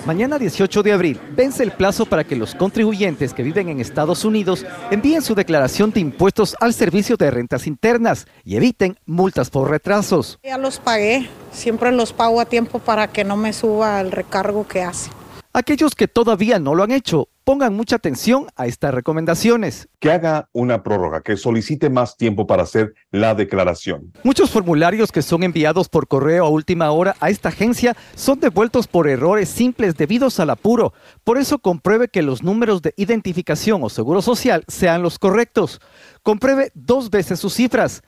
Mañana 0.07 0.39
18 0.39 0.83
de 0.83 0.93
abril 0.93 1.19
vence 1.35 1.63
el 1.63 1.71
plazo 1.71 2.05
para 2.05 2.23
que 2.23 2.37
los 2.37 2.55
contribuyentes 2.55 3.33
que 3.33 3.43
viven 3.43 3.67
en 3.67 3.81
Estados 3.81 4.23
Unidos 4.23 4.65
envíen 4.89 5.21
su 5.21 5.35
declaración 5.35 5.91
de 5.91 5.99
impuestos 5.99 6.55
al 6.61 6.73
Servicio 6.73 7.17
de 7.17 7.29
Rentas 7.29 7.67
Internas 7.67 8.25
y 8.45 8.55
eviten 8.55 8.97
multas 9.05 9.49
por 9.49 9.69
retrasos. 9.69 10.39
Ya 10.43 10.57
los 10.57 10.79
pagué, 10.79 11.27
siempre 11.51 11.91
los 11.91 12.13
pago 12.13 12.39
a 12.39 12.45
tiempo 12.45 12.79
para 12.79 13.09
que 13.09 13.25
no 13.25 13.35
me 13.35 13.51
suba 13.51 13.99
el 13.99 14.13
recargo 14.13 14.65
que 14.65 14.81
hace. 14.81 15.11
Aquellos 15.51 15.93
que 15.93 16.07
todavía 16.07 16.57
no 16.57 16.73
lo 16.73 16.83
han 16.83 16.91
hecho, 16.91 17.27
pongan 17.47 17.73
mucha 17.73 17.95
atención 17.95 18.47
a 18.57 18.67
estas 18.67 18.93
recomendaciones. 18.93 19.87
Que 20.01 20.11
haga 20.11 20.49
una 20.51 20.83
prórroga, 20.83 21.21
que 21.21 21.37
solicite 21.37 21.89
más 21.89 22.17
tiempo 22.17 22.45
para 22.45 22.63
hacer 22.63 22.93
la 23.09 23.35
declaración. 23.35 24.11
Muchos 24.25 24.49
formularios 24.49 25.13
que 25.13 25.21
son 25.21 25.43
enviados 25.43 25.87
por 25.87 26.09
correo 26.09 26.45
a 26.45 26.49
última 26.49 26.91
hora 26.91 27.15
a 27.21 27.29
esta 27.29 27.47
agencia 27.47 27.95
son 28.15 28.41
devueltos 28.41 28.87
por 28.87 29.07
errores 29.07 29.47
simples 29.47 29.95
debidos 29.95 30.41
al 30.41 30.49
apuro. 30.49 30.91
Por 31.23 31.37
eso 31.37 31.59
compruebe 31.59 32.09
que 32.09 32.21
los 32.21 32.43
números 32.43 32.81
de 32.81 32.93
identificación 32.97 33.81
o 33.81 33.87
seguro 33.87 34.21
social 34.21 34.65
sean 34.67 35.01
los 35.01 35.17
correctos. 35.17 35.79
Compruebe 36.23 36.71
dos 36.73 37.09
veces 37.09 37.39
sus 37.39 37.53
cifras. 37.53 38.01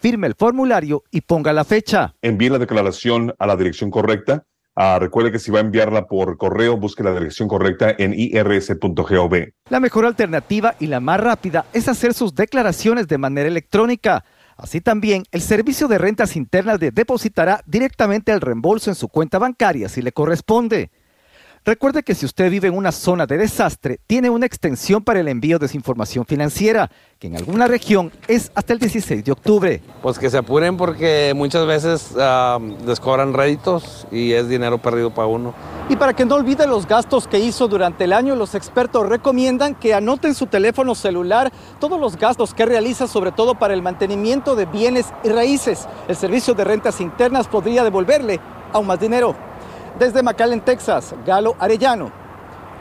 Firme 0.00 0.26
el 0.26 0.34
formulario 0.34 1.04
y 1.10 1.20
ponga 1.20 1.52
la 1.52 1.64
fecha. 1.64 2.14
Envíe 2.22 2.48
la 2.48 2.58
declaración 2.58 3.34
a 3.38 3.46
la 3.46 3.56
dirección 3.56 3.90
correcta 3.90 4.46
Ah, 4.78 4.98
recuerde 5.00 5.32
que 5.32 5.38
si 5.38 5.50
va 5.50 5.58
a 5.58 5.62
enviarla 5.62 6.06
por 6.06 6.36
correo, 6.36 6.76
busque 6.76 7.02
la 7.02 7.14
dirección 7.14 7.48
correcta 7.48 7.94
en 7.96 8.12
irs.gov. 8.14 9.34
La 9.70 9.80
mejor 9.80 10.04
alternativa 10.04 10.74
y 10.78 10.86
la 10.86 11.00
más 11.00 11.18
rápida 11.18 11.64
es 11.72 11.88
hacer 11.88 12.12
sus 12.12 12.34
declaraciones 12.34 13.08
de 13.08 13.16
manera 13.16 13.48
electrónica. 13.48 14.22
Así 14.54 14.82
también, 14.82 15.24
el 15.32 15.40
Servicio 15.40 15.88
de 15.88 15.96
Rentas 15.96 16.36
Internas 16.36 16.78
le 16.78 16.90
depositará 16.90 17.62
directamente 17.64 18.32
el 18.32 18.42
reembolso 18.42 18.90
en 18.90 18.96
su 18.96 19.08
cuenta 19.08 19.38
bancaria 19.38 19.88
si 19.88 20.02
le 20.02 20.12
corresponde. 20.12 20.90
Recuerde 21.66 22.04
que 22.04 22.14
si 22.14 22.24
usted 22.24 22.48
vive 22.48 22.68
en 22.68 22.76
una 22.76 22.92
zona 22.92 23.26
de 23.26 23.38
desastre, 23.38 23.98
tiene 24.06 24.30
una 24.30 24.46
extensión 24.46 25.02
para 25.02 25.18
el 25.18 25.26
envío 25.26 25.58
de 25.58 25.66
su 25.66 25.76
información 25.76 26.24
financiera, 26.24 26.88
que 27.18 27.26
en 27.26 27.34
alguna 27.34 27.66
región 27.66 28.12
es 28.28 28.52
hasta 28.54 28.72
el 28.72 28.78
16 28.78 29.24
de 29.24 29.32
octubre. 29.32 29.82
Pues 30.00 30.16
que 30.16 30.30
se 30.30 30.38
apuren 30.38 30.76
porque 30.76 31.32
muchas 31.34 31.66
veces 31.66 32.12
uh, 32.12 32.60
les 32.86 33.00
cobran 33.00 33.34
réditos 33.34 34.06
y 34.12 34.30
es 34.30 34.48
dinero 34.48 34.78
perdido 34.78 35.12
para 35.12 35.26
uno. 35.26 35.54
Y 35.88 35.96
para 35.96 36.14
que 36.14 36.24
no 36.24 36.36
olvide 36.36 36.68
los 36.68 36.86
gastos 36.86 37.26
que 37.26 37.40
hizo 37.40 37.66
durante 37.66 38.04
el 38.04 38.12
año, 38.12 38.36
los 38.36 38.54
expertos 38.54 39.08
recomiendan 39.08 39.74
que 39.74 39.92
anoten 39.92 40.36
su 40.36 40.46
teléfono 40.46 40.94
celular 40.94 41.52
todos 41.80 41.98
los 41.98 42.16
gastos 42.16 42.54
que 42.54 42.64
realiza, 42.64 43.08
sobre 43.08 43.32
todo 43.32 43.56
para 43.56 43.74
el 43.74 43.82
mantenimiento 43.82 44.54
de 44.54 44.66
bienes 44.66 45.06
y 45.24 45.30
raíces. 45.30 45.88
El 46.06 46.14
Servicio 46.14 46.54
de 46.54 46.62
Rentas 46.62 47.00
Internas 47.00 47.48
podría 47.48 47.82
devolverle 47.82 48.38
aún 48.72 48.86
más 48.86 49.00
dinero. 49.00 49.34
Desde 49.98 50.22
McAllen, 50.22 50.60
Texas, 50.60 51.14
Galo 51.24 51.56
Arellano, 51.58 52.12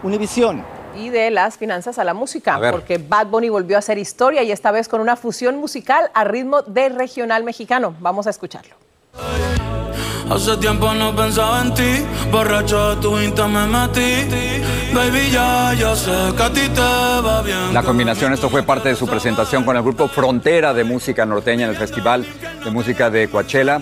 Univisión. 0.04 0.64
Y 0.98 1.10
de 1.10 1.32
las 1.32 1.58
finanzas 1.58 1.98
a 1.98 2.04
la 2.04 2.14
música, 2.14 2.60
porque 2.72 2.98
Bad 2.98 3.28
Bunny 3.28 3.50
volvió 3.50 3.78
a 3.78 3.80
hacer 3.80 3.98
historia 3.98 4.44
y 4.44 4.52
esta 4.52 4.72
vez 4.72 4.88
con 4.88 5.02
una 5.02 5.16
fusión 5.16 5.58
musical 5.58 6.10
a 6.14 6.24
ritmo 6.26 6.62
de 6.62 6.90
regional 6.90 7.44
mexicano. 7.44 7.96
Vamos 8.00 8.28
a 8.28 8.30
escucharlo. 8.30 8.76
Hace 10.30 10.58
tiempo 10.58 10.94
no 10.94 11.16
pensaba 11.16 11.62
en 11.62 11.74
ti, 11.74 12.06
borracho 12.32 12.96
de 12.96 13.02
tu 13.02 13.20
insta 13.20 13.48
me 13.48 13.68
metí. 13.68 14.26
Baby, 14.94 15.30
ya, 15.32 15.74
ya 15.74 15.96
sé 15.96 16.12
que 16.36 16.44
a 16.44 16.50
ti 16.52 16.68
te 16.70 16.82
va 16.82 17.42
bien. 17.44 17.74
La 17.74 17.84
combinación, 17.84 18.34
esto 18.34 18.50
fue 18.50 18.64
parte 18.64 18.90
de 18.90 18.96
su 18.96 19.08
presentación 19.08 19.64
con 19.64 19.78
el 19.78 19.84
grupo 19.84 20.08
Frontera 20.08 20.74
de 20.74 20.84
Música 20.84 21.26
Norteña 21.26 21.66
en 21.66 21.72
el 21.72 21.78
Festival 21.78 22.26
de 22.64 22.72
Música 22.72 23.10
de 23.10 23.30
Coachella. 23.30 23.82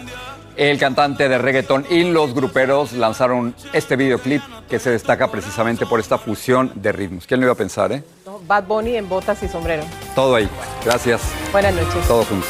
El 0.55 0.77
cantante 0.77 1.27
de 1.27 1.37
reggaeton 1.37 1.85
y 1.89 2.03
los 2.03 2.35
gruperos 2.35 2.93
lanzaron 2.93 3.55
este 3.73 3.95
videoclip 3.95 4.41
que 4.69 4.77
se 4.77 4.91
destaca 4.91 5.31
precisamente 5.31 5.85
por 5.85 5.99
esta 5.99 6.17
fusión 6.17 6.71
de 6.75 6.91
ritmos. 6.91 7.25
¿Quién 7.25 7.39
lo 7.39 7.47
iba 7.47 7.53
a 7.53 7.57
pensar, 7.57 7.91
eh? 7.91 8.03
Bad 8.47 8.65
Bunny 8.65 8.95
en 8.97 9.09
botas 9.09 9.41
y 9.41 9.47
sombrero. 9.47 9.83
Todo 10.15 10.35
ahí. 10.35 10.49
Gracias. 10.85 11.21
Buenas 11.51 11.73
noches. 11.73 12.07
Todo 12.07 12.23
juntos. 12.25 12.49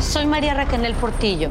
Soy 0.00 0.26
María 0.26 0.54
Raquel 0.54 0.94
Portillo. 0.94 1.50